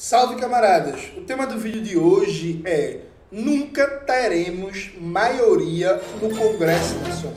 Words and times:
Salve 0.00 0.36
camaradas! 0.36 1.10
O 1.16 1.22
tema 1.22 1.44
do 1.44 1.58
vídeo 1.58 1.82
de 1.82 1.98
hoje 1.98 2.62
é 2.64 3.00
Nunca 3.32 3.84
teremos 4.06 4.92
maioria 4.96 6.00
no 6.22 6.30
Congresso 6.38 6.94
Nacional. 7.00 7.34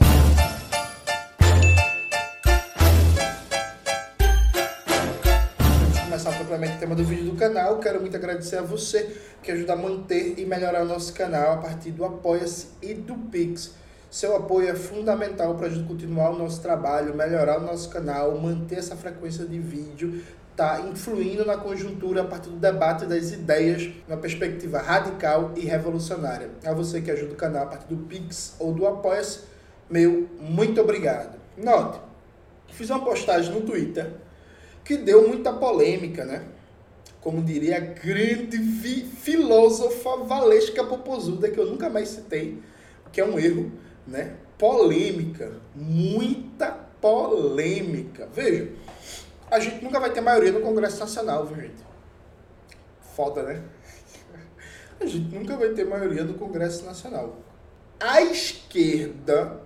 Antes 5.82 5.94
de 5.96 6.02
começar 6.02 6.32
propriamente 6.36 6.76
o 6.76 6.80
tema 6.80 6.94
do 6.94 7.04
vídeo 7.04 7.32
do 7.32 7.36
canal, 7.36 7.80
quero 7.80 8.00
muito 8.00 8.16
agradecer 8.16 8.58
a 8.58 8.62
você 8.62 9.10
que 9.42 9.52
ajuda 9.52 9.74
a 9.74 9.76
manter 9.76 10.38
e 10.38 10.46
melhorar 10.46 10.86
nosso 10.86 11.14
canal 11.14 11.54
a 11.54 11.58
partir 11.58 11.90
do 11.90 12.06
Apoia-se 12.06 12.68
e 12.80 12.94
do 12.94 13.16
Pix. 13.16 13.72
Seu 14.12 14.36
apoio 14.36 14.70
é 14.70 14.76
fundamental 14.76 15.56
para 15.56 15.68
a 15.68 15.70
gente 15.70 15.88
continuar 15.88 16.32
o 16.32 16.38
nosso 16.38 16.62
trabalho, 16.62 17.16
melhorar 17.16 17.60
o 17.60 17.66
nosso 17.66 17.90
canal, 17.90 18.38
manter 18.38 18.80
essa 18.80 18.94
frequência 18.94 19.46
de 19.46 19.58
vídeo, 19.58 20.22
está 20.52 20.82
influindo 20.82 21.46
na 21.46 21.58
conjuntura 21.58 22.22
a 22.22 22.26
partir 22.26 22.50
do 22.50 22.58
debate 22.58 23.06
das 23.06 23.32
ideias, 23.32 23.90
uma 24.08 24.18
perspectiva 24.18 24.80
radical 24.80 25.52
e 25.56 25.62
revolucionária. 25.62 26.50
A 26.64 26.74
você 26.74 27.02
que 27.02 27.10
ajuda 27.10 27.34
o 27.34 27.36
canal 27.36 27.64
a 27.64 27.68
partir 27.68 27.88
do 27.88 27.98
Pix 28.06 28.56
ou 28.60 28.74
do 28.74 28.86
Apoia-se, 28.86 29.40
meu 29.90 30.30
muito 30.40 30.80
obrigado. 30.80 31.40
Note, 31.58 32.00
fiz 32.70 32.90
uma 32.90 33.04
postagem 33.04 33.54
no 33.54 33.62
Twitter 33.62 34.12
que 34.84 34.98
deu 34.98 35.28
muita 35.28 35.54
polêmica, 35.54 36.26
né? 36.26 36.44
Como 37.20 37.42
diria 37.42 37.78
a 37.78 37.80
grande 37.80 38.58
fi 38.58 39.06
filósofa 39.06 40.18
Valesca 40.24 40.84
Popozuda, 40.84 41.50
que 41.50 41.60
eu 41.60 41.68
nunca 41.68 41.90
mais 41.90 42.10
citei, 42.10 42.60
que 43.12 43.22
é 43.22 43.26
um 43.26 43.38
erro, 43.38 43.72
né? 44.08 44.36
Polêmica, 44.58 45.52
muita 45.76 46.72
polêmica. 47.00 48.28
Veja, 48.34 48.70
a 49.52 49.60
gente 49.60 49.84
nunca 49.84 50.00
vai 50.00 50.12
ter 50.12 50.22
maioria 50.22 50.54
no 50.54 50.62
Congresso 50.62 50.98
Nacional, 50.98 51.46
viu, 51.46 51.62
gente? 51.62 51.84
Foda, 53.16 53.44
né? 53.44 53.62
A 54.98 55.06
gente 55.06 55.36
nunca 55.36 55.58
vai 55.58 55.70
ter 55.70 55.86
maioria 55.86 56.24
no 56.24 56.36
Congresso 56.36 56.86
Nacional. 56.86 57.38
A 58.00 58.22
esquerda, 58.22 59.60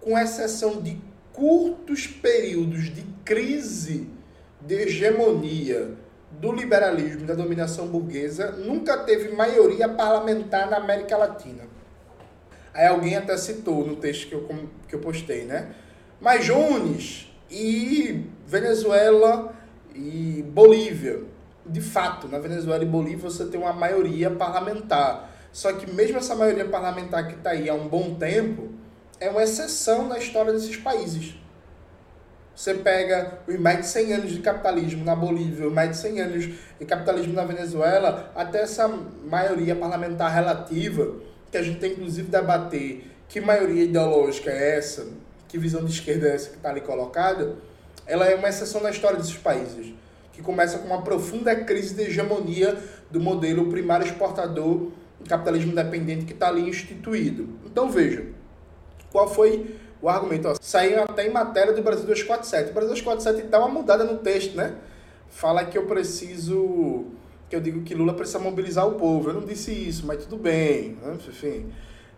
com 0.00 0.16
exceção 0.16 0.80
de 0.80 1.00
curtos 1.32 2.06
períodos 2.06 2.94
de 2.94 3.02
crise 3.24 4.08
de 4.60 4.74
hegemonia 4.74 5.96
do 6.30 6.52
liberalismo 6.52 7.22
e 7.22 7.26
da 7.26 7.34
dominação 7.34 7.88
burguesa, 7.88 8.52
nunca 8.52 8.98
teve 8.98 9.34
maioria 9.34 9.88
parlamentar 9.88 10.70
na 10.70 10.76
América 10.76 11.16
Latina. 11.16 11.64
Aí 12.72 12.86
alguém 12.86 13.16
até 13.16 13.36
citou 13.36 13.84
no 13.84 13.96
texto 13.96 14.28
que 14.28 14.34
eu, 14.34 14.48
que 14.86 14.94
eu 14.94 15.00
postei, 15.00 15.44
né? 15.44 15.74
Mas 16.20 16.44
Jones, 16.44 17.29
e 17.50 18.24
Venezuela 18.46 19.52
e 19.94 20.44
Bolívia. 20.48 21.20
De 21.66 21.80
fato, 21.80 22.28
na 22.28 22.38
Venezuela 22.38 22.82
e 22.82 22.86
Bolívia 22.86 23.30
você 23.30 23.44
tem 23.46 23.60
uma 23.60 23.72
maioria 23.72 24.30
parlamentar. 24.30 25.30
Só 25.52 25.72
que 25.72 25.90
mesmo 25.90 26.18
essa 26.18 26.34
maioria 26.34 26.64
parlamentar 26.64 27.26
que 27.26 27.34
está 27.34 27.50
aí 27.50 27.68
há 27.68 27.74
um 27.74 27.88
bom 27.88 28.14
tempo, 28.14 28.68
é 29.18 29.28
uma 29.28 29.42
exceção 29.42 30.08
na 30.08 30.18
história 30.18 30.52
desses 30.52 30.76
países. 30.76 31.34
Você 32.54 32.74
pega 32.74 33.38
os 33.48 33.58
mais 33.58 33.78
de 33.80 33.86
100 33.86 34.12
anos 34.12 34.32
de 34.32 34.40
capitalismo 34.40 35.04
na 35.04 35.16
Bolívia, 35.16 35.66
os 35.66 35.72
mais 35.72 35.90
de 35.90 35.96
100 35.96 36.20
anos 36.20 36.48
de 36.78 36.84
capitalismo 36.86 37.32
na 37.32 37.44
Venezuela, 37.44 38.30
até 38.34 38.62
essa 38.62 38.86
maioria 38.88 39.74
parlamentar 39.74 40.32
relativa, 40.32 41.14
que 41.50 41.56
a 41.56 41.62
gente 41.62 41.80
tem 41.80 41.92
inclusive 41.92 42.30
debater 42.30 43.10
que 43.28 43.40
maioria 43.40 43.84
ideológica 43.84 44.50
é 44.50 44.76
essa, 44.76 45.06
que 45.50 45.58
visão 45.58 45.84
de 45.84 45.92
esquerda 45.92 46.28
é 46.28 46.34
essa 46.34 46.50
que 46.50 46.56
está 46.56 46.70
ali 46.70 46.80
colocada, 46.80 47.56
ela 48.06 48.26
é 48.26 48.34
uma 48.36 48.48
exceção 48.48 48.80
na 48.80 48.90
história 48.90 49.18
desses 49.18 49.36
países, 49.36 49.92
que 50.32 50.40
começa 50.40 50.78
com 50.78 50.86
uma 50.86 51.02
profunda 51.02 51.54
crise 51.54 51.94
de 51.94 52.02
hegemonia 52.02 52.78
do 53.10 53.20
modelo 53.20 53.68
primário 53.68 54.06
exportador 54.06 54.90
capitalismo 55.28 55.74
dependente 55.74 56.24
que 56.24 56.32
está 56.32 56.48
ali 56.48 56.68
instituído. 56.68 57.48
Então 57.66 57.90
veja, 57.90 58.24
qual 59.10 59.28
foi 59.28 59.76
o 60.00 60.08
argumento? 60.08 60.48
Ó, 60.48 60.54
saiu 60.60 61.02
até 61.02 61.26
em 61.26 61.30
matéria 61.30 61.72
do 61.72 61.82
Brasil 61.82 62.06
247. 62.06 62.70
O 62.70 62.74
Brasil 62.74 62.90
247 62.90 63.48
dá 63.48 63.58
uma 63.58 63.68
mudada 63.68 64.04
no 64.04 64.18
texto, 64.18 64.56
né? 64.56 64.74
Fala 65.28 65.64
que 65.64 65.76
eu 65.76 65.86
preciso, 65.86 67.06
que 67.48 67.54
eu 67.54 67.60
digo 67.60 67.82
que 67.82 67.94
Lula 67.94 68.14
precisa 68.14 68.38
mobilizar 68.38 68.86
o 68.86 68.92
povo. 68.92 69.30
Eu 69.30 69.34
não 69.34 69.44
disse 69.44 69.72
isso, 69.72 70.06
mas 70.06 70.24
tudo 70.24 70.36
bem. 70.36 70.96
Né? 71.02 71.18
Enfim, 71.28 71.72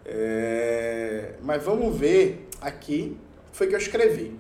é... 0.04 1.34
mas 1.42 1.62
vamos 1.62 1.96
ver 1.96 2.48
aqui 2.60 3.16
foi 3.52 3.68
que 3.68 3.74
eu 3.74 3.78
escrevi. 3.78 4.36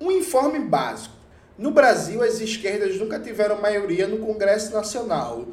Um 0.00 0.10
informe 0.10 0.58
básico. 0.58 1.14
No 1.56 1.70
Brasil, 1.70 2.22
as 2.22 2.40
esquerdas 2.40 2.96
nunca 2.98 3.18
tiveram 3.18 3.60
maioria 3.60 4.06
no 4.06 4.18
Congresso 4.18 4.72
Nacional. 4.72 5.46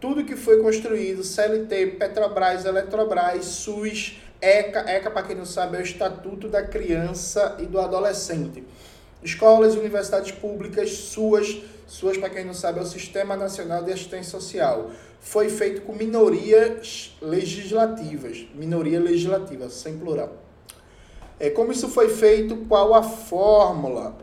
Tudo 0.00 0.24
que 0.24 0.34
foi 0.34 0.62
construído, 0.62 1.22
CLT, 1.22 1.98
Petrobras, 1.98 2.64
Eletrobras, 2.64 3.44
SUS, 3.44 4.18
ECA, 4.40 4.80
ECA, 4.90 5.10
para 5.10 5.26
quem 5.26 5.36
não 5.36 5.44
sabe, 5.44 5.76
é 5.76 5.80
o 5.80 5.82
Estatuto 5.82 6.48
da 6.48 6.62
Criança 6.62 7.56
e 7.58 7.66
do 7.66 7.78
Adolescente. 7.78 8.64
Escolas 9.22 9.74
e 9.74 9.78
universidades 9.78 10.32
públicas, 10.32 10.90
SUAS, 10.90 11.62
SUAS, 11.86 12.16
para 12.16 12.30
quem 12.30 12.44
não 12.44 12.54
sabe, 12.54 12.78
é 12.78 12.82
o 12.82 12.86
Sistema 12.86 13.36
Nacional 13.36 13.84
de 13.84 13.92
Assistência 13.92 14.30
Social. 14.30 14.90
Foi 15.20 15.50
feito 15.50 15.82
com 15.82 15.92
minorias 15.92 17.14
legislativas, 17.20 18.46
minoria 18.54 18.98
legislativa, 18.98 19.68
sem 19.68 19.98
plural. 19.98 20.49
É, 21.40 21.48
como 21.48 21.72
isso 21.72 21.88
foi 21.88 22.10
feito, 22.10 22.54
qual 22.68 22.94
a 22.94 23.02
fórmula? 23.02 24.18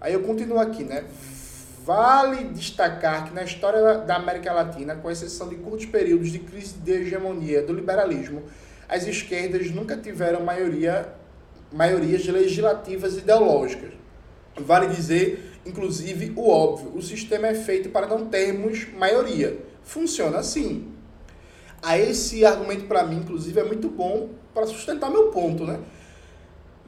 Aí 0.00 0.12
eu 0.14 0.20
continuo 0.22 0.60
aqui, 0.60 0.84
né? 0.84 1.04
Vale 1.84 2.44
destacar 2.44 3.26
que 3.26 3.34
na 3.34 3.42
história 3.42 3.98
da 3.98 4.14
América 4.14 4.52
Latina, 4.52 4.94
com 4.94 5.10
exceção 5.10 5.48
de 5.48 5.56
curtos 5.56 5.86
períodos 5.86 6.30
de 6.30 6.38
crise 6.38 6.74
de 6.74 6.92
hegemonia 6.92 7.60
do 7.60 7.72
liberalismo, 7.72 8.44
as 8.88 9.04
esquerdas 9.04 9.68
nunca 9.72 9.96
tiveram 9.96 10.44
maioria, 10.44 11.12
maiorias 11.72 12.24
legislativas 12.26 13.16
ideológicas. 13.16 13.90
Vale 14.56 14.94
dizer, 14.94 15.58
inclusive, 15.66 16.32
o 16.36 16.48
óbvio: 16.48 16.92
o 16.94 17.02
sistema 17.02 17.48
é 17.48 17.54
feito 17.54 17.88
para 17.88 18.06
não 18.06 18.26
termos 18.26 18.86
maioria. 18.96 19.58
Funciona 19.82 20.38
assim. 20.38 20.86
A 21.82 21.98
esse 21.98 22.44
argumento, 22.44 22.84
para 22.84 23.02
mim, 23.02 23.16
inclusive, 23.16 23.58
é 23.58 23.64
muito 23.64 23.88
bom 23.88 24.28
para 24.54 24.66
sustentar 24.66 25.10
meu 25.10 25.30
ponto, 25.30 25.64
né? 25.64 25.80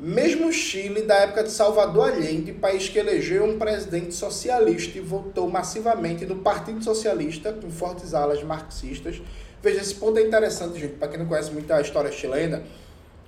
Mesmo 0.05 0.49
o 0.49 0.53
Chile, 0.53 1.03
da 1.03 1.15
época 1.15 1.45
de 1.45 1.53
Salvador 1.53 2.11
Allende, 2.11 2.53
país 2.53 2.89
que 2.89 2.99
elegeu 2.99 3.45
um 3.45 3.57
presidente 3.57 4.13
socialista 4.13 4.99
e 4.99 5.01
votou 5.01 5.49
massivamente 5.49 6.27
no 6.27 6.39
Partido 6.39 6.83
Socialista, 6.83 7.53
com 7.53 7.71
fortes 7.71 8.13
alas 8.13 8.43
marxistas. 8.43 9.23
Veja, 9.63 9.81
esse 9.81 9.95
ponto 9.95 10.19
é 10.19 10.27
interessante, 10.27 10.81
gente, 10.81 10.95
para 10.95 11.07
quem 11.07 11.21
não 11.21 11.27
conhece 11.27 11.53
muito 11.53 11.73
a 11.73 11.81
história 11.81 12.11
chilena. 12.11 12.65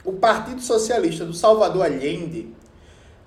O 0.04 0.14
Partido 0.14 0.60
Socialista 0.60 1.24
do 1.24 1.32
Salvador 1.32 1.84
Allende, 1.84 2.52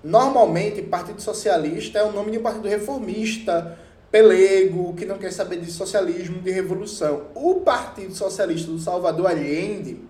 normalmente, 0.03 0.81
Partido 0.81 1.22
Socialista 1.22 2.00
é 2.00 2.03
o 2.03 2.12
nome 2.12 2.31
de 2.31 2.40
um 2.40 2.41
partido 2.41 2.68
reformista, 2.68 3.79
pelego, 4.12 4.94
que 4.94 5.06
não 5.06 5.18
quer 5.18 5.31
saber 5.31 5.62
de 5.62 5.72
socialismo, 5.72 6.41
de 6.41 6.52
revolução. 6.52 7.28
O 7.34 7.62
Partido 7.62 8.14
Socialista 8.14 8.69
do 8.69 8.78
Salvador 8.78 9.28
Allende 9.28 10.02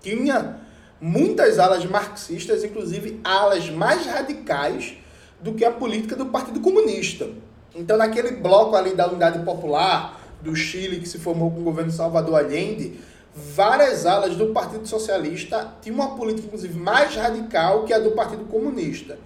tinha 0.00 0.69
muitas 1.00 1.58
alas 1.58 1.84
marxistas, 1.86 2.62
inclusive 2.62 3.20
alas 3.24 3.70
mais 3.70 4.04
radicais 4.06 4.94
do 5.40 5.54
que 5.54 5.64
a 5.64 5.70
política 5.70 6.14
do 6.14 6.26
Partido 6.26 6.60
Comunista. 6.60 7.28
Então, 7.74 7.96
naquele 7.96 8.32
bloco 8.32 8.76
ali 8.76 8.94
da 8.94 9.08
Unidade 9.08 9.38
Popular 9.44 10.20
do 10.42 10.54
Chile, 10.54 11.00
que 11.00 11.08
se 11.08 11.18
formou 11.18 11.50
com 11.50 11.60
o 11.60 11.64
governo 11.64 11.90
Salvador 11.90 12.36
Allende, 12.36 13.00
várias 13.34 14.04
alas 14.04 14.36
do 14.36 14.48
Partido 14.48 14.86
Socialista 14.86 15.74
tinham 15.80 15.96
uma 15.96 16.16
política, 16.16 16.46
inclusive, 16.46 16.78
mais 16.78 17.14
radical 17.14 17.84
que 17.84 17.92
a 17.92 17.98
do 17.98 18.10
Partido 18.10 18.44
Comunista. 18.44 19.18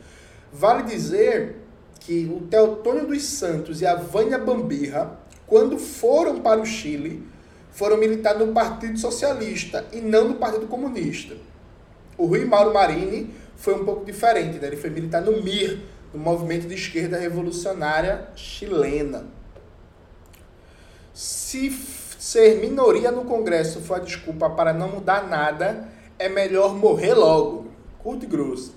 Vale 0.53 0.85
dizer 0.85 1.57
que 2.01 2.31
o 2.33 2.47
Teotônio 2.47 3.07
dos 3.07 3.23
Santos 3.25 3.81
e 3.81 3.87
a 3.87 3.97
Vânia 3.97 4.39
Bambirra, 4.39 5.19
quando 5.47 5.79
foram 5.79 6.41
para 6.41 6.61
o 6.61 6.67
Chile, 6.67 7.27
foram 7.71 7.97
militar 7.97 8.39
no 8.39 8.53
Partido 8.53 8.99
Socialista 8.99 9.87
e 9.93 10.01
não 10.01 10.29
no 10.29 10.35
Partido 10.35 10.67
Comunista. 10.67 11.35
O 12.17 12.27
Rui 12.27 12.45
Mauro 12.45 12.73
Marini 12.73 13.35
foi 13.57 13.75
um 13.75 13.85
pouco 13.85 14.05
diferente, 14.05 14.59
né? 14.59 14.69
ele 14.69 14.77
foi 14.77 14.91
militar 14.91 15.23
no 15.23 15.43
MIR, 15.43 15.81
no 16.13 16.21
Movimento 16.21 16.67
de 16.67 16.75
Esquerda 16.75 17.19
Revolucionária 17.19 18.29
Chilena. 18.37 19.25
Se 21.13 21.71
ser 22.19 22.57
minoria 22.61 23.11
no 23.11 23.25
Congresso 23.25 23.81
for 23.81 23.95
a 23.95 24.01
desculpa 24.01 24.51
para 24.51 24.73
não 24.73 24.89
mudar 24.89 25.29
nada, 25.29 25.89
é 26.19 26.29
melhor 26.29 26.75
morrer 26.75 27.15
logo. 27.15 27.69
Curto 27.99 28.25
e 28.25 28.29
grosso. 28.29 28.75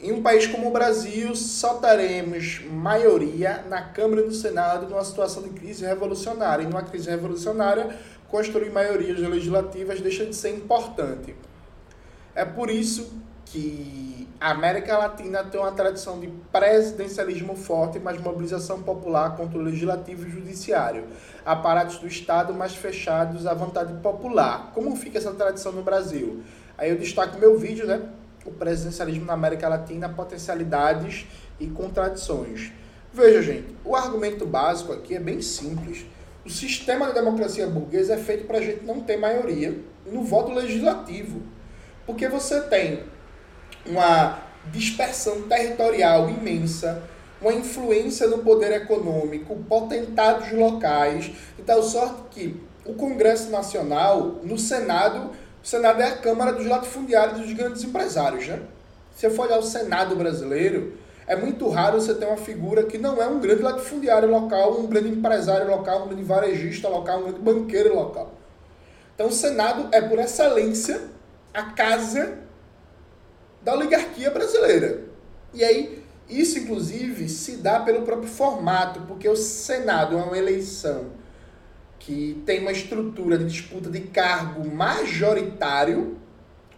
Em 0.00 0.12
um 0.12 0.22
país 0.22 0.46
como 0.46 0.68
o 0.68 0.72
Brasil, 0.72 1.36
só 1.36 1.74
teremos 1.74 2.62
maioria 2.70 3.64
na 3.68 3.82
Câmara 3.82 4.22
e 4.22 4.24
no 4.24 4.32
Senado 4.32 4.88
numa 4.88 5.04
situação 5.04 5.42
de 5.42 5.50
crise 5.50 5.84
revolucionária. 5.84 6.62
E 6.62 6.66
numa 6.66 6.82
crise 6.82 7.10
revolucionária, 7.10 7.94
construir 8.28 8.70
maiorias 8.70 9.18
legislativas 9.18 10.00
deixa 10.00 10.24
de 10.24 10.34
ser 10.34 10.56
importante. 10.56 11.34
É 12.40 12.44
por 12.46 12.70
isso 12.70 13.12
que 13.44 14.26
a 14.40 14.52
América 14.52 14.96
Latina 14.96 15.44
tem 15.44 15.60
uma 15.60 15.72
tradição 15.72 16.18
de 16.18 16.28
presidencialismo 16.50 17.54
forte, 17.54 17.98
mas 17.98 18.18
mobilização 18.18 18.82
popular 18.82 19.36
contra 19.36 19.58
o 19.58 19.60
legislativo 19.60 20.26
e 20.26 20.30
judiciário. 20.30 21.04
Aparatos 21.44 21.98
do 21.98 22.06
Estado 22.06 22.54
mais 22.54 22.74
fechados 22.74 23.46
à 23.46 23.52
vontade 23.52 23.92
popular. 24.00 24.72
Como 24.72 24.96
fica 24.96 25.18
essa 25.18 25.34
tradição 25.34 25.70
no 25.72 25.82
Brasil? 25.82 26.42
Aí 26.78 26.88
eu 26.88 26.96
destaco 26.96 27.38
meu 27.38 27.58
vídeo, 27.58 27.86
né? 27.86 28.00
O 28.46 28.50
presidencialismo 28.50 29.26
na 29.26 29.34
América 29.34 29.68
Latina, 29.68 30.08
potencialidades 30.08 31.26
e 31.58 31.66
contradições. 31.66 32.72
Veja, 33.12 33.42
gente, 33.42 33.76
o 33.84 33.94
argumento 33.94 34.46
básico 34.46 34.94
aqui 34.94 35.14
é 35.14 35.20
bem 35.20 35.42
simples. 35.42 36.06
O 36.42 36.48
sistema 36.48 37.08
da 37.08 37.12
democracia 37.12 37.66
burguesa 37.66 38.14
é 38.14 38.16
feito 38.16 38.46
para 38.46 38.56
a 38.56 38.62
gente 38.62 38.82
não 38.82 39.02
ter 39.02 39.18
maioria 39.18 39.78
no 40.10 40.22
voto 40.22 40.54
legislativo. 40.54 41.59
Porque 42.10 42.26
você 42.26 42.60
tem 42.62 43.04
uma 43.86 44.40
dispersão 44.72 45.42
territorial 45.42 46.28
imensa, 46.28 47.04
uma 47.40 47.52
influência 47.52 48.26
no 48.26 48.38
poder 48.38 48.72
econômico, 48.72 49.54
potentados 49.68 50.50
locais, 50.50 51.30
de 51.56 51.62
tal 51.64 51.84
sorte 51.84 52.22
que 52.32 52.60
o 52.84 52.94
Congresso 52.94 53.48
Nacional, 53.50 54.40
no 54.42 54.58
Senado, 54.58 55.30
o 55.62 55.66
Senado 55.66 56.02
é 56.02 56.08
a 56.08 56.16
Câmara 56.16 56.52
dos 56.52 56.66
latifundiários 56.66 57.42
dos 57.42 57.52
grandes 57.52 57.84
empresários, 57.84 58.48
né? 58.48 58.60
Se 59.14 59.20
você 59.20 59.30
for 59.30 59.46
olhar 59.46 59.60
o 59.60 59.62
Senado 59.62 60.16
brasileiro, 60.16 60.94
é 61.28 61.36
muito 61.36 61.68
raro 61.68 62.00
você 62.00 62.12
ter 62.12 62.26
uma 62.26 62.36
figura 62.36 62.82
que 62.82 62.98
não 62.98 63.22
é 63.22 63.28
um 63.28 63.38
grande 63.38 63.62
latifundiário 63.62 64.28
local, 64.28 64.80
um 64.80 64.88
grande 64.88 65.10
empresário 65.10 65.70
local, 65.70 66.02
um 66.02 66.08
grande 66.08 66.24
varejista 66.24 66.88
local, 66.88 67.20
um 67.20 67.22
grande 67.22 67.40
banqueiro 67.40 67.94
local. 67.94 68.32
Então 69.14 69.28
o 69.28 69.32
Senado 69.32 69.86
é, 69.92 70.00
por 70.00 70.18
excelência, 70.18 71.08
a 71.52 71.62
casa 71.62 72.38
da 73.62 73.74
oligarquia 73.74 74.30
brasileira. 74.30 75.04
E 75.52 75.64
aí, 75.64 76.02
isso 76.28 76.58
inclusive 76.58 77.28
se 77.28 77.56
dá 77.56 77.80
pelo 77.80 78.02
próprio 78.02 78.28
formato, 78.28 79.00
porque 79.02 79.28
o 79.28 79.36
Senado 79.36 80.16
é 80.16 80.22
uma 80.22 80.38
eleição 80.38 81.06
que 81.98 82.42
tem 82.46 82.60
uma 82.60 82.72
estrutura 82.72 83.36
de 83.36 83.44
disputa 83.44 83.90
de 83.90 84.00
cargo 84.00 84.66
majoritário. 84.66 86.16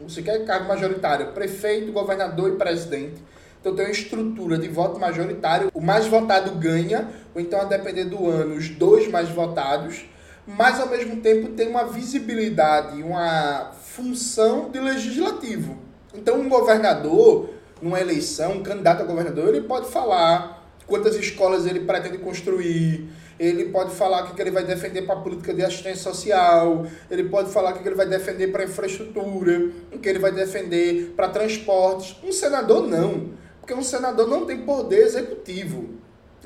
Você 0.01 0.23
quer 0.23 0.45
cargo 0.45 0.67
majoritário? 0.67 1.33
Prefeito, 1.33 1.93
governador 1.93 2.55
e 2.55 2.57
presidente. 2.57 3.23
Então 3.61 3.77
tem 3.77 3.85
uma 3.85 3.93
estrutura 3.93 4.59
de 4.59 4.67
voto 4.67 4.99
majoritário. 4.99 5.71
O 5.73 5.81
mais 5.81 6.07
votado 6.07 6.51
ganha, 6.53 7.09
ou 7.33 7.41
então, 7.41 7.61
a 7.61 7.65
depender 7.65 8.07
do 8.07 8.29
ano, 8.29 8.57
os 8.57 8.69
dois 8.69 9.07
mais 9.07 9.29
votados. 9.29 10.05
Mas 10.47 10.81
ao 10.81 10.89
mesmo 10.89 11.21
tempo 11.21 11.51
tem 11.51 11.69
uma 11.69 11.85
visibilidade, 11.85 13.03
uma 13.03 13.73
função 13.73 14.71
de 14.71 14.81
legislativo. 14.81 15.77
Então, 16.15 16.41
um 16.41 16.49
governador, 16.49 17.51
numa 17.81 18.01
eleição, 18.01 18.55
um 18.55 18.63
candidato 18.63 19.03
a 19.03 19.05
governador, 19.05 19.49
ele 19.49 19.63
pode 19.63 19.89
falar 19.89 20.63
quantas 20.87 21.15
escolas 21.17 21.65
ele 21.65 21.81
pretende 21.81 22.19
construir, 22.19 23.09
ele 23.39 23.67
pode 23.67 23.95
falar 23.95 24.25
o 24.25 24.35
que 24.35 24.41
ele 24.41 24.51
vai 24.51 24.65
defender 24.65 25.03
para 25.03 25.15
a 25.15 25.21
política 25.21 25.55
de 25.55 25.65
assistência 25.65 26.13
social, 26.13 26.87
ele 27.11 27.25
pode 27.25 27.51
falar 27.51 27.75
o 27.75 27.79
que 27.79 27.89
ele 27.89 27.95
vai 27.95 28.07
defender 28.07 28.49
para 28.49 28.65
infraestrutura, 28.65 29.71
o 29.93 29.99
que 29.99 30.09
ele 30.09 30.19
vai 30.19 30.33
defender 30.33 31.13
para 31.17 31.29
transportes. 31.29 32.17
Um 32.23 32.33
senador 32.33 32.87
não, 32.87 33.31
porque 33.61 33.75
um 33.75 33.83
senador 33.83 34.29
não 34.29 34.45
tem 34.45 34.59
poder 34.63 35.03
executivo. 35.07 35.91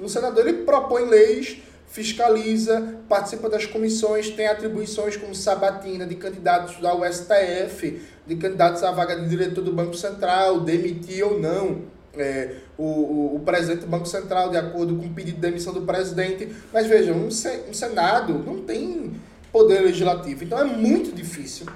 Um 0.01 0.09
senador 0.09 0.47
ele 0.47 0.63
propõe 0.65 1.07
leis 1.07 1.63
fiscaliza, 1.88 2.99
participa 3.09 3.49
das 3.49 3.67
comissões, 3.67 4.31
tem 4.31 4.47
atribuições 4.47 5.17
como 5.17 5.35
sabatina 5.35 6.06
de 6.06 6.15
candidatos 6.17 6.85
ao 6.85 7.05
STF, 7.05 8.03
de 8.27 8.37
candidatos 8.37 8.83
à 8.83 8.91
vaga 8.91 9.17
de 9.17 9.29
diretor 9.29 9.62
do 9.62 9.73
Banco 9.73 9.94
Central, 9.94 10.61
demitir 10.61 11.25
ou 11.25 11.38
não 11.38 11.97
é, 12.17 12.56
o, 12.77 12.85
o, 12.85 13.37
o, 13.37 13.41
presidente 13.41 13.81
do 13.81 13.87
Banco 13.87 14.06
Central, 14.06 14.50
de 14.50 14.56
acordo 14.56 14.97
com 14.97 15.06
o 15.06 15.11
pedido 15.11 15.37
de 15.37 15.41
demissão 15.41 15.73
do 15.73 15.83
presidente. 15.83 16.49
Mas 16.73 16.87
vejam, 16.87 17.17
um, 17.17 17.29
um 17.29 17.75
Senado 17.75 18.35
não 18.44 18.62
tem 18.62 19.12
poder 19.53 19.81
legislativo, 19.81 20.44
então 20.44 20.59
é 20.59 20.65
muito 20.65 21.15
difícil, 21.15 21.67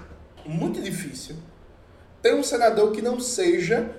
muito 0.45 0.81
difícil, 0.83 1.37
ter 2.21 2.35
um 2.35 2.43
senador 2.43 2.93
que 2.93 3.01
não 3.01 3.19
seja 3.19 3.91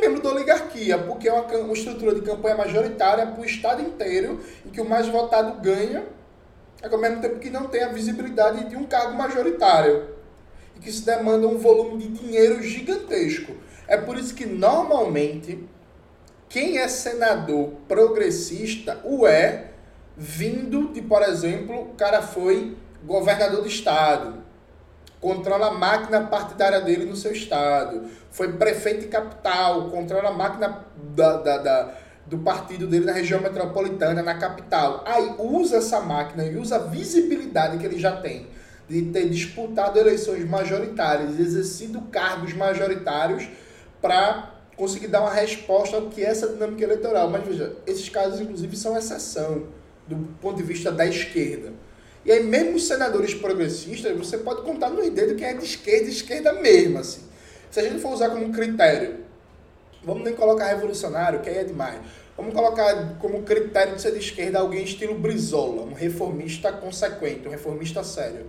membro 0.00 0.22
da 0.22 0.30
oligarquia, 0.30 0.98
porque 0.98 1.28
é 1.28 1.32
uma, 1.32 1.42
uma 1.42 1.72
estrutura 1.72 2.14
de 2.14 2.22
campanha 2.22 2.56
majoritária 2.56 3.26
para 3.26 3.40
o 3.40 3.44
Estado 3.44 3.82
inteiro, 3.82 4.40
em 4.64 4.70
que 4.70 4.80
o 4.80 4.88
mais 4.88 5.08
votado 5.08 5.60
ganha, 5.60 6.04
ao 6.82 6.98
mesmo 6.98 7.20
tempo 7.20 7.38
que 7.38 7.50
não 7.50 7.68
tem 7.68 7.82
a 7.82 7.88
visibilidade 7.88 8.68
de 8.68 8.76
um 8.76 8.84
cargo 8.84 9.16
majoritário, 9.16 10.08
e 10.76 10.80
que 10.80 10.90
se 10.90 11.04
demanda 11.04 11.46
um 11.46 11.58
volume 11.58 11.98
de 11.98 12.08
dinheiro 12.08 12.62
gigantesco. 12.62 13.52
É 13.86 13.96
por 13.96 14.16
isso 14.16 14.34
que, 14.34 14.46
normalmente, 14.46 15.68
quem 16.48 16.78
é 16.78 16.88
senador 16.88 17.72
progressista 17.86 19.00
o 19.04 19.26
é 19.26 19.70
vindo 20.16 20.92
de, 20.92 21.00
por 21.02 21.22
exemplo, 21.22 21.80
o 21.82 21.94
cara 21.94 22.22
foi 22.22 22.76
governador 23.04 23.62
do 23.62 23.68
estado, 23.68 24.42
controla 25.22 25.68
a 25.68 25.70
máquina 25.70 26.20
partidária 26.22 26.80
dele 26.80 27.04
no 27.04 27.14
seu 27.14 27.30
estado, 27.30 28.02
foi 28.32 28.52
prefeito 28.54 29.02
de 29.02 29.06
capital, 29.06 29.88
controla 29.88 30.30
a 30.30 30.32
máquina 30.32 30.84
da, 31.14 31.36
da, 31.36 31.58
da, 31.58 31.94
do 32.26 32.38
partido 32.38 32.88
dele 32.88 33.04
na 33.04 33.12
região 33.12 33.40
metropolitana, 33.40 34.20
na 34.20 34.34
capital. 34.34 35.04
Aí 35.06 35.36
usa 35.38 35.76
essa 35.76 36.00
máquina 36.00 36.44
e 36.44 36.56
usa 36.56 36.74
a 36.74 36.78
visibilidade 36.80 37.78
que 37.78 37.86
ele 37.86 38.00
já 38.00 38.16
tem 38.16 38.48
de 38.88 39.02
ter 39.12 39.28
disputado 39.28 39.96
eleições 39.96 40.44
majoritárias, 40.44 41.38
exercido 41.38 42.02
cargos 42.10 42.52
majoritários 42.52 43.48
para 44.02 44.50
conseguir 44.76 45.06
dar 45.06 45.20
uma 45.20 45.32
resposta 45.32 45.96
ao 45.96 46.08
que 46.08 46.24
é 46.24 46.30
essa 46.30 46.48
dinâmica 46.48 46.82
eleitoral. 46.82 47.30
Mas 47.30 47.46
veja, 47.46 47.76
esses 47.86 48.08
casos 48.08 48.40
inclusive 48.40 48.76
são 48.76 48.98
exceção 48.98 49.68
do 50.08 50.16
ponto 50.40 50.56
de 50.56 50.64
vista 50.64 50.90
da 50.90 51.06
esquerda. 51.06 51.72
E 52.24 52.30
aí, 52.30 52.42
mesmo 52.42 52.76
os 52.76 52.86
senadores 52.86 53.34
progressistas, 53.34 54.16
você 54.16 54.38
pode 54.38 54.62
contar 54.62 54.90
nos 54.90 55.08
dedos 55.10 55.36
quem 55.36 55.46
é 55.46 55.54
de 55.54 55.64
esquerda, 55.64 56.08
esquerda 56.08 56.52
mesmo, 56.52 56.98
assim. 56.98 57.22
Se 57.70 57.80
a 57.80 57.82
gente 57.82 58.00
for 58.00 58.12
usar 58.12 58.30
como 58.30 58.52
critério, 58.52 59.16
vamos 60.04 60.22
nem 60.22 60.34
colocar 60.34 60.66
revolucionário, 60.66 61.40
que 61.40 61.48
aí 61.48 61.58
é 61.58 61.64
demais. 61.64 62.00
Vamos 62.36 62.54
colocar 62.54 63.18
como 63.18 63.42
critério 63.42 63.96
de 63.96 64.02
ser 64.02 64.12
de 64.12 64.18
esquerda 64.18 64.60
alguém 64.60 64.84
estilo 64.84 65.14
Brizola, 65.14 65.82
um 65.82 65.92
reformista 65.92 66.72
consequente, 66.72 67.46
um 67.46 67.50
reformista 67.50 68.04
sério. 68.04 68.46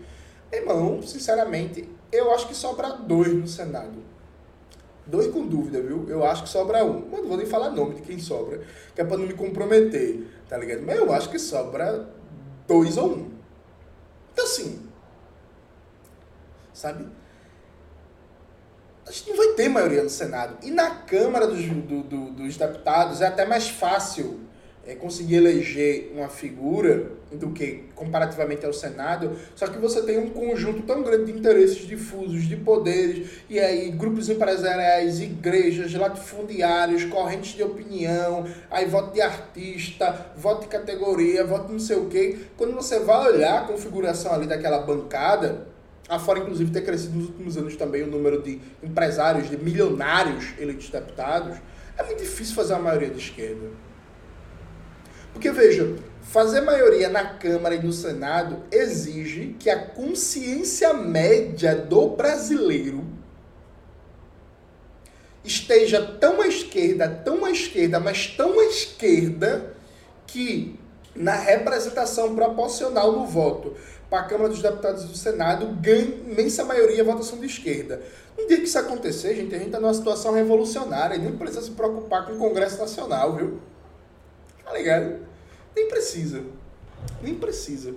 Irmão, 0.51 1.01
sinceramente, 1.01 1.89
eu 2.11 2.31
acho 2.31 2.47
que 2.47 2.55
sobra 2.55 2.89
dois 2.89 3.33
no 3.33 3.47
Senado. 3.47 4.03
Dois 5.05 5.27
com 5.27 5.45
dúvida, 5.45 5.81
viu? 5.81 6.05
Eu 6.07 6.23
acho 6.23 6.43
que 6.43 6.49
sobra 6.49 6.85
um. 6.85 7.07
Mas 7.11 7.21
não 7.21 7.27
vou 7.27 7.37
nem 7.37 7.45
falar 7.45 7.71
nome 7.71 7.95
de 7.95 8.03
quem 8.03 8.19
sobra, 8.19 8.61
que 8.95 9.01
é 9.01 9.03
pra 9.03 9.17
não 9.17 9.25
me 9.25 9.33
comprometer, 9.33 10.23
tá 10.47 10.57
ligado? 10.57 10.81
Mas 10.85 10.97
eu 10.97 11.11
acho 11.11 11.29
que 11.29 11.39
sobra 11.39 12.07
dois 12.67 12.97
ou 12.97 13.09
um. 13.09 13.32
Então, 14.33 14.45
assim, 14.45 14.89
sabe? 16.73 17.07
A 19.07 19.11
gente 19.11 19.29
não 19.29 19.37
vai 19.37 19.47
ter 19.49 19.69
maioria 19.69 20.03
no 20.03 20.09
Senado. 20.09 20.57
E 20.61 20.71
na 20.71 20.89
Câmara 20.91 21.47
dos, 21.47 21.63
do, 21.65 22.03
do, 22.03 22.31
dos 22.31 22.57
Deputados 22.57 23.21
é 23.21 23.27
até 23.27 23.45
mais 23.45 23.69
fácil 23.69 24.41
é, 24.85 24.95
conseguir 24.95 25.35
eleger 25.35 26.11
uma 26.13 26.27
figura 26.27 27.11
do 27.31 27.51
que 27.51 27.85
comparativamente 27.95 28.65
ao 28.65 28.73
Senado, 28.73 29.31
só 29.55 29.67
que 29.67 29.77
você 29.79 30.01
tem 30.03 30.17
um 30.17 30.29
conjunto 30.29 30.83
tão 30.83 31.01
grande 31.01 31.31
de 31.31 31.39
interesses 31.39 31.87
difusos, 31.87 32.43
de 32.43 32.57
poderes, 32.57 33.29
e 33.49 33.59
aí 33.59 33.89
grupos 33.91 34.29
empresariais, 34.29 35.21
igrejas, 35.21 35.93
latifundiários, 35.93 37.05
correntes 37.05 37.55
de 37.55 37.63
opinião, 37.63 38.45
aí 38.69 38.85
voto 38.85 39.13
de 39.13 39.21
artista, 39.21 40.31
voto 40.35 40.63
de 40.63 40.67
categoria, 40.67 41.45
voto 41.45 41.71
não 41.71 41.79
sei 41.79 41.97
o 41.97 42.07
quê. 42.07 42.37
Quando 42.57 42.73
você 42.73 42.99
vai 42.99 43.31
olhar 43.31 43.63
a 43.63 43.65
configuração 43.65 44.33
ali 44.33 44.45
daquela 44.45 44.79
bancada, 44.79 45.67
afora 46.09 46.39
inclusive 46.39 46.71
ter 46.71 46.81
crescido 46.81 47.17
nos 47.17 47.29
últimos 47.29 47.57
anos 47.57 47.75
também 47.77 48.03
o 48.03 48.07
número 48.07 48.41
de 48.41 48.59
empresários, 48.83 49.49
de 49.49 49.57
milionários 49.57 50.53
eleitos 50.59 50.89
deputados, 50.89 51.57
é 51.97 52.03
muito 52.03 52.19
difícil 52.19 52.55
fazer 52.55 52.73
a 52.73 52.79
maioria 52.79 53.09
de 53.09 53.19
esquerda. 53.19 53.69
Porque 55.33 55.51
veja, 55.51 55.95
fazer 56.21 56.61
maioria 56.61 57.09
na 57.09 57.25
Câmara 57.25 57.75
e 57.75 57.83
no 57.83 57.91
Senado 57.91 58.63
exige 58.71 59.55
que 59.59 59.69
a 59.69 59.87
consciência 59.87 60.93
média 60.93 61.75
do 61.75 62.09
brasileiro 62.09 63.03
esteja 65.43 66.01
tão 66.19 66.41
à 66.41 66.47
esquerda, 66.47 67.09
tão 67.09 67.43
à 67.43 67.51
esquerda, 67.51 67.99
mas 67.99 68.27
tão 68.27 68.59
à 68.59 68.65
esquerda 68.65 69.75
que 70.25 70.79
na 71.15 71.35
representação 71.35 72.33
proporcional 72.33 73.11
no 73.11 73.25
voto 73.27 73.75
para 74.09 74.21
a 74.21 74.23
Câmara 74.23 74.49
dos 74.49 74.61
Deputados 74.61 75.03
e 75.03 75.07
do 75.07 75.17
Senado 75.17 75.67
ganhe 75.81 76.23
imensa 76.25 76.63
maioria 76.63 77.01
a 77.01 77.05
votação 77.05 77.39
de 77.39 77.45
esquerda. 77.45 78.01
Um 78.37 78.47
dia 78.47 78.57
que 78.57 78.63
isso 78.63 78.79
acontecer, 78.79 79.35
gente, 79.35 79.53
a 79.53 79.57
gente 79.57 79.67
está 79.67 79.79
numa 79.79 79.93
situação 79.93 80.33
revolucionária 80.33 81.15
e 81.15 81.19
nem 81.19 81.33
precisa 81.33 81.61
se 81.61 81.71
preocupar 81.71 82.25
com 82.25 82.33
o 82.33 82.37
Congresso 82.37 82.79
Nacional, 82.79 83.35
viu? 83.35 83.59
Tá 84.73 84.79
ligado? 84.79 85.19
Nem 85.75 85.87
precisa. 85.87 86.43
Nem 87.21 87.35
precisa. 87.35 87.93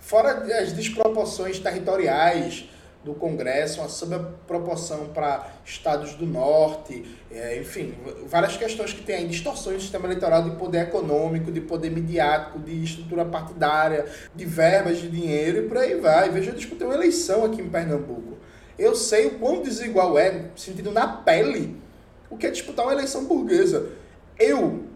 Fora 0.00 0.32
as 0.60 0.72
desproporções 0.72 1.60
territoriais, 1.60 2.68
do 3.04 3.14
Congresso, 3.14 3.80
uma 3.80 3.88
subproporção 3.88 5.08
para 5.08 5.52
estados 5.64 6.14
do 6.14 6.26
norte, 6.26 7.04
é, 7.30 7.60
enfim, 7.60 7.94
várias 8.26 8.56
questões 8.56 8.92
que 8.92 9.02
tem 9.02 9.16
aí, 9.16 9.28
distorções 9.28 9.76
do 9.76 9.82
sistema 9.82 10.06
eleitoral 10.06 10.42
de 10.42 10.56
poder 10.56 10.82
econômico, 10.82 11.50
de 11.50 11.60
poder 11.60 11.90
midiático, 11.90 12.58
de 12.60 12.82
estrutura 12.82 13.24
partidária, 13.24 14.06
de 14.34 14.44
verbas 14.44 14.98
de 14.98 15.08
dinheiro 15.08 15.64
e 15.64 15.68
por 15.68 15.78
aí 15.78 15.94
vai. 16.00 16.28
Veja, 16.30 16.50
eu 16.50 16.56
disputei 16.56 16.86
uma 16.86 16.94
eleição 16.94 17.44
aqui 17.44 17.60
em 17.60 17.68
Pernambuco. 17.68 18.36
Eu 18.76 18.96
sei 18.96 19.26
o 19.26 19.38
quão 19.38 19.62
desigual 19.62 20.18
é, 20.18 20.46
sentindo 20.56 20.90
na 20.90 21.06
pele, 21.06 21.80
o 22.28 22.36
que 22.36 22.46
é 22.46 22.50
disputar 22.50 22.86
uma 22.86 22.94
eleição 22.94 23.24
burguesa. 23.24 23.90
Eu, 24.38 24.91